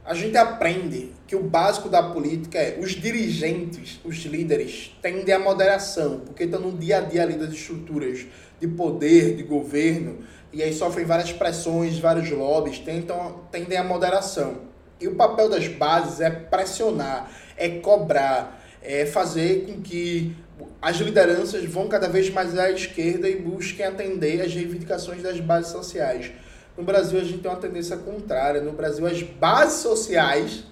a 0.03 0.15
gente 0.15 0.35
aprende 0.35 1.11
que 1.27 1.35
o 1.35 1.43
básico 1.43 1.87
da 1.87 2.01
política 2.01 2.57
é 2.57 2.79
os 2.79 2.91
dirigentes, 2.91 3.99
os 4.03 4.17
líderes, 4.25 4.97
tendem 5.01 5.33
à 5.33 5.39
moderação, 5.39 6.21
porque 6.21 6.43
estão 6.43 6.59
no 6.59 6.77
dia 6.77 6.97
a 6.97 7.01
dia 7.01 7.21
ali 7.21 7.35
das 7.35 7.53
estruturas 7.53 8.25
de 8.59 8.67
poder, 8.67 9.35
de 9.35 9.43
governo, 9.43 10.19
e 10.51 10.61
aí 10.63 10.73
sofrem 10.73 11.05
várias 11.05 11.31
pressões, 11.31 11.99
vários 11.99 12.29
lobbies, 12.31 12.79
tentam, 12.79 13.41
tendem 13.51 13.77
à 13.77 13.83
moderação. 13.83 14.61
E 14.99 15.07
o 15.07 15.15
papel 15.15 15.49
das 15.49 15.67
bases 15.67 16.19
é 16.19 16.29
pressionar, 16.29 17.31
é 17.55 17.69
cobrar, 17.69 18.59
é 18.81 19.05
fazer 19.05 19.65
com 19.65 19.81
que 19.81 20.35
as 20.81 20.97
lideranças 20.97 21.63
vão 21.65 21.87
cada 21.87 22.07
vez 22.07 22.29
mais 22.29 22.57
à 22.57 22.71
esquerda 22.71 23.29
e 23.29 23.35
busquem 23.35 23.85
atender 23.85 24.41
às 24.41 24.53
reivindicações 24.53 25.21
das 25.21 25.39
bases 25.39 25.71
sociais. 25.71 26.31
No 26.77 26.83
Brasil, 26.83 27.19
a 27.19 27.23
gente 27.23 27.39
tem 27.39 27.51
uma 27.51 27.59
tendência 27.59 27.97
contrária. 27.97 28.61
No 28.61 28.71
Brasil, 28.71 29.05
as 29.05 29.21
bases 29.21 29.81
sociais 29.81 30.63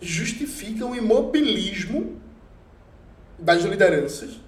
justificam 0.00 0.92
o 0.92 0.96
imobilismo 0.96 2.20
das 3.38 3.62
lideranças. 3.62 4.40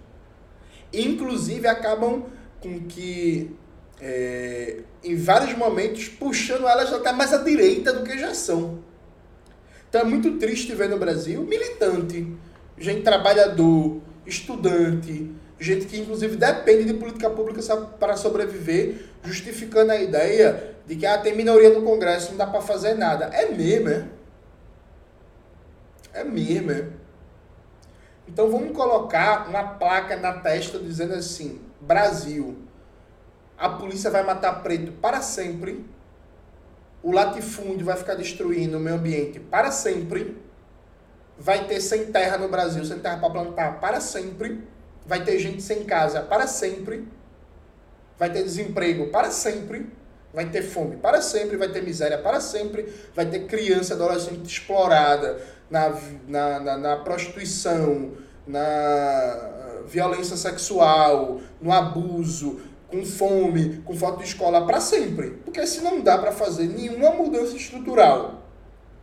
Inclusive, 0.92 1.66
acabam 1.66 2.26
com 2.60 2.80
que, 2.86 3.54
é, 4.00 4.80
em 5.02 5.16
vários 5.16 5.56
momentos, 5.56 6.08
puxando 6.08 6.66
elas 6.66 6.92
até 6.92 7.12
mais 7.12 7.32
à 7.32 7.38
direita 7.38 7.92
do 7.92 8.04
que 8.04 8.18
já 8.18 8.34
são. 8.34 8.82
Então, 9.88 10.02
é 10.02 10.04
muito 10.04 10.38
triste 10.38 10.74
ver 10.74 10.88
no 10.88 10.98
Brasil 10.98 11.42
militante, 11.42 12.30
gente 12.78 13.02
trabalhador, 13.02 14.00
estudante, 14.28 15.32
gente 15.58 15.86
que 15.86 15.98
inclusive 15.98 16.36
depende 16.36 16.84
de 16.84 16.94
política 16.94 17.30
pública 17.30 17.60
para 17.98 18.16
sobreviver, 18.16 19.06
justificando 19.24 19.92
a 19.92 19.96
ideia 19.96 20.76
de 20.86 20.96
que 20.96 21.06
ah, 21.06 21.18
tem 21.18 21.34
minoria 21.34 21.70
no 21.70 21.82
Congresso, 21.82 22.30
não 22.30 22.38
dá 22.38 22.46
para 22.46 22.60
fazer 22.60 22.94
nada. 22.94 23.26
É 23.26 23.50
mesmo, 23.50 23.88
é? 23.88 24.06
É 26.12 26.24
mesmo, 26.24 26.70
é? 26.70 26.86
Então 28.26 28.50
vamos 28.50 28.76
colocar 28.76 29.48
uma 29.48 29.64
placa 29.64 30.16
na 30.16 30.34
testa 30.34 30.78
dizendo 30.78 31.14
assim: 31.14 31.60
Brasil, 31.80 32.56
a 33.56 33.68
polícia 33.68 34.10
vai 34.10 34.22
matar 34.22 34.62
preto 34.62 34.92
para 34.92 35.20
sempre, 35.22 35.84
o 37.02 37.10
latifúndio 37.10 37.86
vai 37.86 37.96
ficar 37.96 38.14
destruindo 38.14 38.76
o 38.76 38.80
meio 38.80 38.96
ambiente 38.96 39.40
para 39.40 39.70
sempre, 39.70 40.36
vai 41.38 41.66
ter 41.66 41.80
sem 41.80 42.06
terra 42.06 42.36
no 42.36 42.48
Brasil, 42.48 42.84
sem 42.84 42.98
terra 42.98 43.18
para 43.18 43.30
plantar 43.30 43.80
para 43.80 44.00
sempre. 44.00 44.60
Vai 45.06 45.24
ter 45.24 45.38
gente 45.38 45.62
sem 45.62 45.84
casa 45.84 46.20
para 46.20 46.46
sempre, 46.46 47.08
vai 48.18 48.30
ter 48.30 48.42
desemprego 48.42 49.06
para 49.06 49.30
sempre, 49.30 49.86
vai 50.34 50.50
ter 50.50 50.62
fome 50.62 50.96
para 50.96 51.22
sempre, 51.22 51.56
vai 51.56 51.68
ter 51.68 51.82
miséria 51.82 52.18
para 52.18 52.40
sempre, 52.40 52.92
vai 53.14 53.24
ter 53.24 53.46
criança, 53.46 53.94
adolescente 53.94 54.44
explorada 54.44 55.40
na, 55.70 55.98
na, 56.26 56.60
na, 56.60 56.76
na 56.76 56.96
prostituição, 56.96 58.12
na 58.46 59.82
violência 59.86 60.36
sexual, 60.36 61.40
no 61.60 61.72
abuso, 61.72 62.60
com 62.88 63.04
fome, 63.04 63.82
com 63.84 63.94
falta 63.96 64.18
de 64.18 64.28
escola 64.28 64.66
para 64.66 64.80
sempre. 64.80 65.38
Porque 65.44 65.66
se 65.66 65.80
não 65.80 66.02
dá 66.02 66.18
para 66.18 66.32
fazer 66.32 66.66
nenhuma 66.66 67.12
mudança 67.12 67.56
estrutural, 67.56 68.42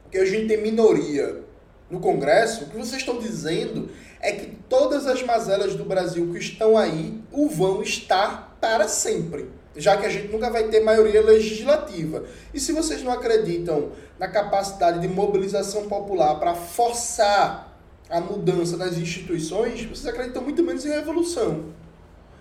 porque 0.03 0.19
a 0.19 0.25
gente 0.25 0.47
tem 0.47 0.61
minoria 0.61 1.44
no 1.89 1.99
Congresso, 1.99 2.63
o 2.63 2.69
que 2.69 2.77
vocês 2.77 3.01
estão 3.01 3.19
dizendo 3.19 3.89
é 4.19 4.31
que 4.31 4.57
todas 4.67 5.05
as 5.05 5.21
mazelas 5.21 5.75
do 5.75 5.85
Brasil 5.85 6.31
que 6.31 6.39
estão 6.39 6.77
aí 6.77 7.21
o 7.31 7.47
vão 7.47 7.81
estar 7.81 8.57
para 8.59 8.87
sempre, 8.87 9.49
já 9.75 9.95
que 9.97 10.05
a 10.05 10.09
gente 10.09 10.31
nunca 10.31 10.49
vai 10.49 10.63
ter 10.67 10.79
maioria 10.79 11.21
legislativa. 11.21 12.23
E 12.53 12.59
se 12.59 12.71
vocês 12.71 13.03
não 13.03 13.11
acreditam 13.11 13.91
na 14.17 14.27
capacidade 14.27 14.99
de 14.99 15.07
mobilização 15.07 15.87
popular 15.87 16.39
para 16.39 16.55
forçar 16.55 17.77
a 18.09 18.19
mudança 18.19 18.77
das 18.77 18.97
instituições, 18.97 19.83
vocês 19.83 20.07
acreditam 20.07 20.41
muito 20.41 20.63
menos 20.63 20.85
em 20.85 20.89
revolução. 20.89 21.65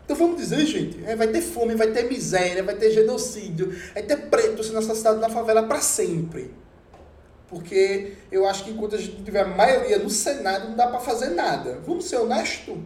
Então 0.04 0.16
vamos 0.16 0.36
dizer, 0.36 0.64
gente, 0.66 1.02
é, 1.04 1.16
vai 1.16 1.28
ter 1.28 1.40
fome, 1.40 1.74
vai 1.74 1.90
ter 1.90 2.04
miséria, 2.04 2.62
vai 2.62 2.74
ter 2.74 2.90
genocídio, 2.90 3.74
vai 3.92 4.02
ter 4.02 4.16
preto 4.28 4.62
sendo 4.62 4.78
assassinado 4.78 5.18
na 5.18 5.30
favela 5.30 5.62
para 5.62 5.80
sempre. 5.80 6.50
Porque 7.48 8.16
eu 8.32 8.46
acho 8.48 8.64
que 8.64 8.70
enquanto 8.70 8.96
a 8.96 8.98
gente 8.98 9.22
tiver 9.22 9.44
maioria 9.44 9.98
no 9.98 10.10
Senado, 10.10 10.68
não 10.68 10.76
dá 10.76 10.86
para 10.86 11.00
fazer 11.00 11.30
nada. 11.30 11.78
Vamos 11.84 12.06
ser 12.06 12.16
honestos? 12.16 12.78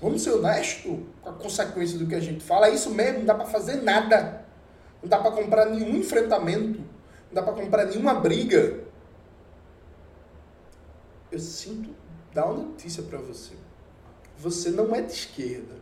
Vamos 0.00 0.22
ser 0.22 0.30
honestos 0.30 1.00
com 1.22 1.28
a 1.28 1.32
consequência 1.32 1.98
do 1.98 2.06
que 2.06 2.14
a 2.14 2.20
gente 2.20 2.42
fala? 2.42 2.68
É 2.68 2.74
isso 2.74 2.90
mesmo, 2.90 3.20
não 3.20 3.26
dá 3.26 3.34
para 3.34 3.46
fazer 3.46 3.82
nada. 3.82 4.44
Não 5.02 5.08
dá 5.08 5.18
para 5.18 5.30
comprar 5.30 5.66
nenhum 5.66 5.96
enfrentamento. 5.96 6.80
Não 6.80 7.34
dá 7.34 7.42
para 7.42 7.52
comprar 7.52 7.84
nenhuma 7.86 8.14
briga. 8.14 8.80
Eu 11.30 11.38
sinto 11.38 11.90
dar 12.32 12.46
uma 12.46 12.64
notícia 12.64 13.02
para 13.02 13.18
você. 13.18 13.54
Você 14.38 14.70
não 14.70 14.94
é 14.94 15.00
de 15.00 15.12
esquerda. 15.12 15.74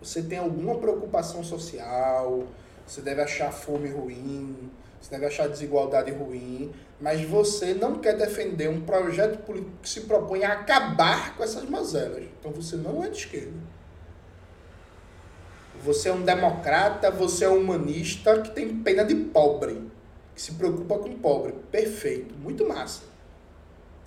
Você 0.00 0.22
tem 0.22 0.38
alguma 0.38 0.78
preocupação 0.78 1.42
social. 1.42 2.44
Você 2.86 3.00
deve 3.00 3.22
achar 3.22 3.52
fome 3.52 3.88
ruim 3.88 4.70
você 5.00 5.10
deve 5.10 5.26
achar 5.26 5.48
desigualdade 5.48 6.10
ruim, 6.10 6.72
mas 7.00 7.20
você 7.22 7.74
não 7.74 7.98
quer 7.98 8.16
defender 8.16 8.68
um 8.68 8.80
projeto 8.80 9.38
político 9.44 9.76
que 9.82 9.88
se 9.88 10.02
propõe 10.02 10.44
a 10.44 10.52
acabar 10.52 11.36
com 11.36 11.44
essas 11.44 11.68
mazelas. 11.68 12.24
Então 12.38 12.50
você 12.50 12.76
não 12.76 13.04
é 13.04 13.08
de 13.08 13.18
esquerda. 13.18 13.76
Você 15.82 16.08
é 16.08 16.12
um 16.12 16.22
democrata, 16.22 17.10
você 17.10 17.44
é 17.44 17.48
um 17.48 17.58
humanista 17.58 18.40
que 18.40 18.50
tem 18.50 18.82
pena 18.82 19.04
de 19.04 19.14
pobre, 19.14 19.90
que 20.34 20.40
se 20.40 20.52
preocupa 20.52 20.98
com 20.98 21.14
pobre. 21.18 21.54
Perfeito, 21.70 22.34
muito 22.34 22.66
massa. 22.66 23.02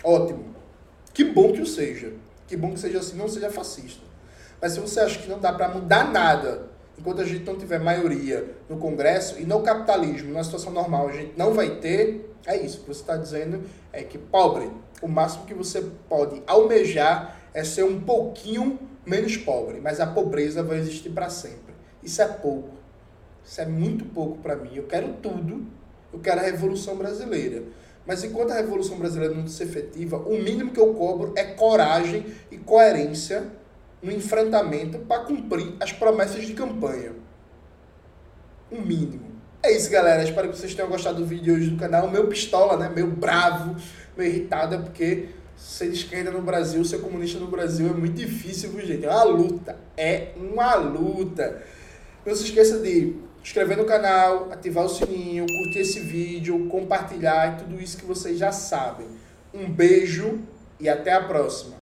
Ótimo. 0.03 0.55
Que 1.13 1.23
bom 1.23 1.53
que 1.53 1.61
o 1.61 1.65
seja. 1.65 2.13
Que 2.47 2.57
bom 2.57 2.73
que 2.73 2.79
seja 2.79 2.99
assim, 2.99 3.15
não 3.15 3.27
seja 3.27 3.51
fascista. 3.51 4.03
Mas 4.61 4.73
se 4.73 4.79
você 4.79 4.99
acha 4.99 5.19
que 5.19 5.29
não 5.29 5.39
dá 5.39 5.53
para 5.53 5.69
mudar 5.69 6.11
nada 6.11 6.68
enquanto 6.99 7.21
a 7.21 7.25
gente 7.25 7.45
não 7.45 7.55
tiver 7.55 7.79
maioria 7.79 8.45
no 8.67 8.77
Congresso 8.77 9.39
e 9.39 9.45
no 9.45 9.61
capitalismo, 9.61 10.33
na 10.33 10.43
situação 10.43 10.71
normal, 10.71 11.07
a 11.07 11.11
gente 11.13 11.33
não 11.37 11.53
vai 11.53 11.77
ter, 11.77 12.35
é 12.45 12.57
isso. 12.57 12.79
O 12.79 12.81
que 12.81 12.87
você 12.87 13.01
está 13.01 13.15
dizendo 13.15 13.63
é 13.93 14.03
que 14.03 14.17
pobre, 14.17 14.69
o 15.01 15.07
máximo 15.07 15.45
que 15.45 15.53
você 15.53 15.81
pode 16.09 16.43
almejar 16.45 17.39
é 17.53 17.63
ser 17.63 17.83
um 17.83 18.01
pouquinho 18.01 18.77
menos 19.05 19.37
pobre, 19.37 19.79
mas 19.81 19.99
a 19.99 20.07
pobreza 20.07 20.61
vai 20.61 20.77
existir 20.77 21.09
para 21.09 21.29
sempre. 21.29 21.73
Isso 22.03 22.21
é 22.21 22.27
pouco. 22.27 22.77
Isso 23.45 23.61
é 23.61 23.65
muito 23.65 24.05
pouco 24.05 24.37
para 24.39 24.55
mim. 24.55 24.71
Eu 24.75 24.83
quero 24.83 25.13
tudo. 25.21 25.65
Eu 26.11 26.19
quero 26.19 26.41
a 26.41 26.43
Revolução 26.43 26.95
Brasileira. 26.97 27.63
Mas 28.05 28.23
enquanto 28.23 28.51
a 28.51 28.55
Revolução 28.55 28.97
Brasileira 28.97 29.33
não 29.33 29.47
se 29.47 29.63
efetiva, 29.63 30.17
o 30.17 30.37
mínimo 30.41 30.71
que 30.71 30.79
eu 30.79 30.93
cobro 30.93 31.33
é 31.35 31.43
coragem 31.43 32.25
e 32.51 32.57
coerência 32.57 33.47
no 34.01 34.11
enfrentamento 34.11 34.99
para 34.99 35.23
cumprir 35.23 35.73
as 35.79 35.91
promessas 35.91 36.45
de 36.45 36.53
campanha. 36.53 37.11
Um 38.71 38.81
mínimo. 38.81 39.29
É 39.61 39.75
isso, 39.75 39.89
galera. 39.89 40.23
Espero 40.23 40.49
que 40.49 40.57
vocês 40.57 40.73
tenham 40.73 40.89
gostado 40.89 41.17
do 41.17 41.25
vídeo 41.25 41.53
hoje 41.53 41.69
do 41.69 41.77
canal. 41.77 42.09
Meu 42.09 42.27
pistola, 42.27 42.77
né? 42.77 42.89
Meu 42.93 43.07
bravo, 43.07 43.75
meu 44.15 44.25
irritado, 44.25 44.75
é 44.75 44.77
porque 44.77 45.29
ser 45.57 45.89
de 45.89 45.97
esquerda 45.97 46.31
no 46.31 46.41
Brasil, 46.41 46.83
ser 46.85 47.01
comunista 47.01 47.37
no 47.37 47.47
Brasil 47.47 47.89
é 47.89 47.93
muito 47.93 48.15
difícil, 48.15 48.71
viu, 48.71 48.85
gente? 48.85 49.05
É 49.05 49.09
uma 49.09 49.23
luta. 49.23 49.77
É 49.97 50.31
uma 50.37 50.75
luta. 50.75 51.61
Não 52.25 52.33
se 52.33 52.45
esqueça 52.45 52.79
de 52.79 53.15
inscrever 53.43 53.77
no 53.77 53.85
canal, 53.85 54.49
ativar 54.51 54.85
o 54.85 54.89
sininho, 54.89 55.45
curtir 55.45 55.79
esse 55.79 55.99
vídeo, 55.99 56.67
compartilhar 56.69 57.53
e 57.53 57.63
tudo 57.63 57.81
isso 57.81 57.97
que 57.97 58.05
vocês 58.05 58.37
já 58.37 58.51
sabem. 58.51 59.07
Um 59.53 59.69
beijo 59.69 60.39
e 60.79 60.87
até 60.87 61.11
a 61.11 61.23
próxima. 61.23 61.75